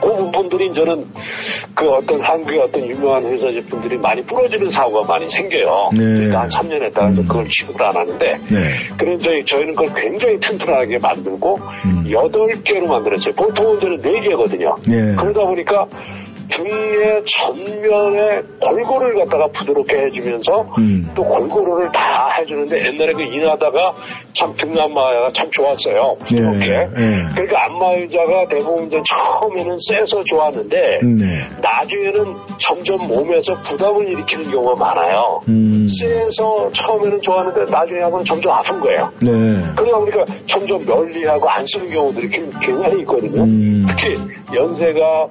[0.01, 1.05] 그 부분들이 저는
[1.75, 5.89] 그 어떤 한국의 어떤 유명한 회사 제품들이 많이 부러지는 사고가 많이 생겨요.
[5.93, 6.03] 네.
[6.03, 8.75] 그러니까 한 3년 했다가 이제 그걸 취급을 안 하는데 네.
[8.97, 12.11] 그래서 저희, 저희는 그걸 굉장히 튼튼하게 만들고 음.
[12.11, 13.35] 여덟 개로 만들었어요.
[13.35, 14.75] 보통은 저는 네 개거든요.
[14.87, 15.15] 네.
[15.15, 15.87] 그러다 보니까
[16.49, 21.11] 등의 전면에 골고루를 갖다가 부드럽게 해주면서 음.
[21.15, 23.93] 또 골고루를 다 해주는데 옛날에 그 인하다가
[24.33, 26.15] 참 등안마가 참 좋았어요.
[26.19, 26.67] 부드럽게.
[26.69, 27.25] 네.
[27.33, 31.47] 그러니까 안마의자가 대부분 이제 처음에는 세서 좋았는데 네.
[31.61, 35.41] 나중에는 점점 몸에서 부담을 일으키는 경우가 많아요.
[35.47, 35.85] 음.
[35.87, 39.11] 세서 처음에는 좋았는데 나중에 하면 점점 아픈 거예요.
[39.21, 39.29] 네.
[39.75, 43.43] 그러다 보니까 점점 멀리하고 안 쓰는 경우들이 굉- 굉장히 있거든요.
[43.43, 43.85] 음.
[43.87, 44.13] 특히
[44.53, 45.27] 연세가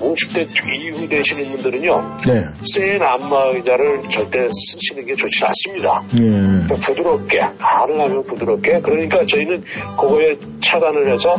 [0.00, 2.18] 50대 이후 되시는 분들은요.
[2.26, 2.44] 네.
[2.62, 6.02] 센 안마 의자를 절대 쓰시는 게 좋지 않습니다.
[6.20, 6.74] 예.
[6.74, 9.62] 부드럽게 가능하면 부드럽게 그러니까 저희는
[9.98, 11.34] 그거에 착안을 해서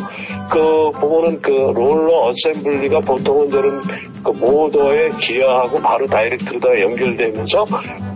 [0.51, 3.81] 그 보면은 그 롤러 assembly가 보통은 저는
[4.23, 7.65] 그 모터에 기어하고 바로 direct로 다 연결되면서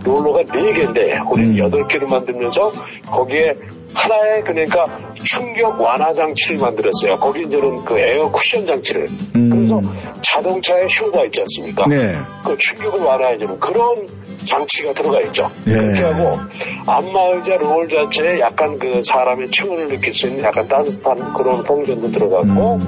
[0.04, 2.72] 롤러가 네 개인데 우리는 여덟 개를 만들면서
[3.06, 3.54] 거기에
[3.94, 4.86] 하나의 그러니까
[5.24, 7.16] 충격 완화 장치를 만들었어요.
[7.16, 9.80] 거기 이제는 그 에어 쿠션 장치를 그래서
[10.22, 11.86] 자동차에 쇼바가 있지 않습니까?
[11.88, 12.18] 네.
[12.44, 14.06] 그 충격을 완화해주는 그런
[14.44, 15.50] 장치가 들어가 있죠.
[15.64, 15.74] 네.
[15.74, 16.38] 그렇게 하고
[16.86, 22.78] 안마의자 롤 자체에 약간 그 사람의 체온을 느낄 수 있는 약간 따뜻한 그런 풍전도 들어가고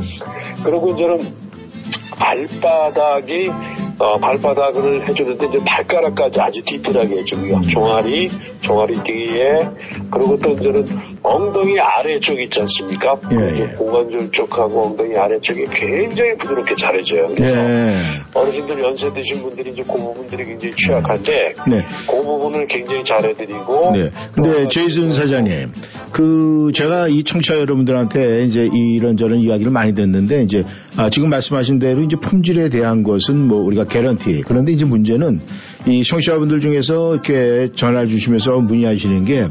[0.65, 1.19] 그리고 이제는
[2.17, 3.51] 발바닥이
[4.01, 7.61] 어, 발바닥을 해주는데 이제 발가락까지 아주 디테일하게 해주고요.
[7.71, 9.69] 종아리, 종아리 뒤에
[10.11, 10.87] 그리고 또 이제는
[11.23, 13.17] 엉덩이 아래쪽 있지 않습니까?
[13.17, 17.27] 그 고관절 쪽하고 엉덩이 아래쪽이 굉장히 부드럽게 잘해줘요.
[17.29, 17.91] 그래서 예.
[18.33, 21.87] 어르신들 연세 드신 분들이 이제 그 부분들이 굉장히 취약한데 네.
[22.09, 24.11] 그 부분을 굉장히 잘해드리고 네.
[24.33, 25.73] 근데 제이슨 사장님,
[26.11, 30.63] 그 제가 이 청취자 여러분들한테 이제 이런저런 이야기를 많이 듣는데 이제
[30.97, 34.43] 아, 지금 말씀하신 대로 이제 품질에 대한 것은 뭐 우리가 개런티.
[34.47, 35.41] 그런데 이제 문제는
[35.87, 39.45] 이 청취자분들 중에서 이렇게 전화를 주시면서 문의하시는 게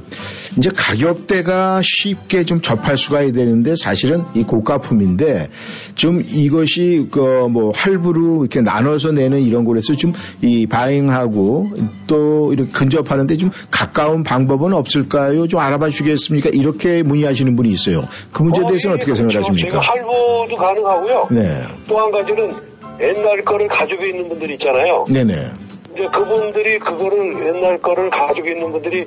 [0.57, 5.49] 이제 가격대가 쉽게 좀 접할 수가 되는데 사실은 이 고가품인데
[5.95, 11.71] 좀 이것이 그 뭐 할부로 이렇게 나눠서 내는 이런 거라서 좀 이 buying하고
[12.07, 15.47] 또 이렇게 근접하는데 좀 가까운 방법은 없을까요?
[15.47, 16.49] 좀 알아봐 주겠습니까?
[16.53, 18.01] 이렇게 문의하시는 분이 있어요.
[18.31, 19.67] 그 문제에 대해서는 어떻게 생각하십니까?
[19.69, 21.27] 제가 할부도 가능하고요.
[21.31, 21.61] 네.
[21.87, 22.49] 또 한 가지는
[22.99, 25.05] 옛날 거를 가지고 있는 분들 있잖아요.
[25.11, 25.33] 네네.
[25.93, 29.05] 이제 그분들이 그거를 옛날 거를 가지고 있는 분들이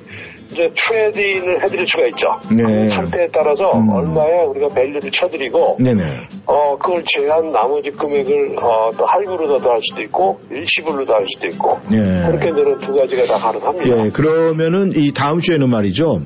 [0.51, 2.28] 이제 trade-in을 해드릴 수가 있죠.
[2.51, 2.62] 네.
[2.62, 6.02] 그 상태에 따라서 얼마에 우리가 value를 쳐드리고 네네.
[6.47, 11.78] 어 그걸 제한 나머지 금액을 어, 또 할부로도 할 수도 있고 일시불로도 할 수도 있고
[11.93, 11.97] 예.
[11.97, 14.05] 그렇게 이제는 두 가지가 다 가능합니다.
[14.05, 16.20] 예, 그러면은 이 다음 주에는 말이죠.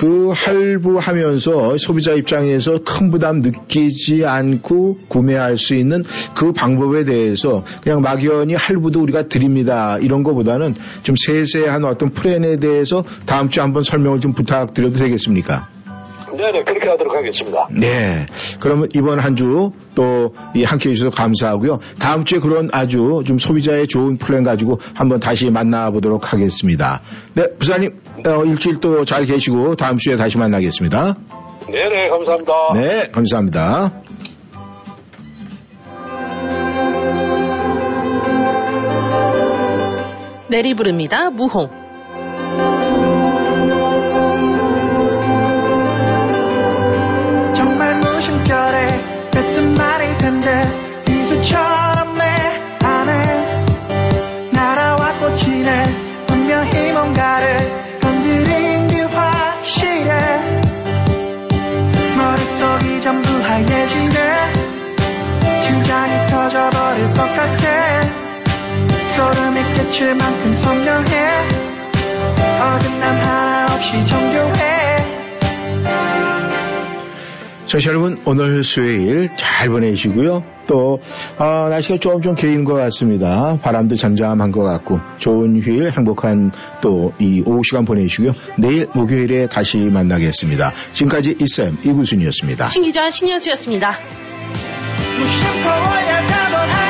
[0.00, 6.04] 그 할부하면서 소비자 입장에서 큰 부담 느끼지 않고 구매할 수 있는
[6.34, 9.98] 그 방법에 대해서 그냥 막연히 할부도 우리가 드립니다.
[10.00, 15.68] 이런 거보다는 좀 세세한 어떤 플랜에 대해서 다음 주에 한번 설명을 좀 부탁드려도 되겠습니까?
[16.36, 17.68] 네네 그렇게 하도록 하겠습니다.
[17.72, 18.26] 네.
[18.60, 21.78] 그러면 이번 한 주 또 이 함께 해주셔서 감사하고요.
[21.98, 27.00] 다음 주에 그런 아주 좀 소비자의 좋은 플랜 가지고 한번 다시 만나보도록 하겠습니다.
[27.34, 31.14] 네, 부사님, 어, 일주일 또 잘 계시고 다음 주에 다시 만나겠습니다.
[31.68, 32.52] 네네 감사합니다.
[32.74, 33.92] 네, 감사합니다.
[40.48, 41.30] 내리 부릅니다.
[41.30, 41.79] 무홍.
[66.50, 68.04] 터져버릴 것 같아
[69.16, 71.28] 소름이 끼칠 만큼 선명해
[72.58, 74.80] 어긋남 하나 없이 정교해
[77.66, 80.42] 청취자 여러분, 오늘 수요일 잘 보내시고요.
[80.66, 80.98] 또,
[81.38, 83.56] 아, 날씨가 조금 좀 개인 것 같습니다.
[83.62, 86.50] 바람도 잠잠한 것 같고, 좋은 휴일, 행복한
[86.80, 88.32] 또 이 오후 시간 보내시고요.
[88.58, 90.72] 내일 목요일에 다시 만나겠습니다.
[90.90, 92.66] 지금까지 이쌤 이구순이었습니다.
[92.66, 94.00] 신기자 신현수였습니다.
[95.18, 96.89] 무심코 올려다본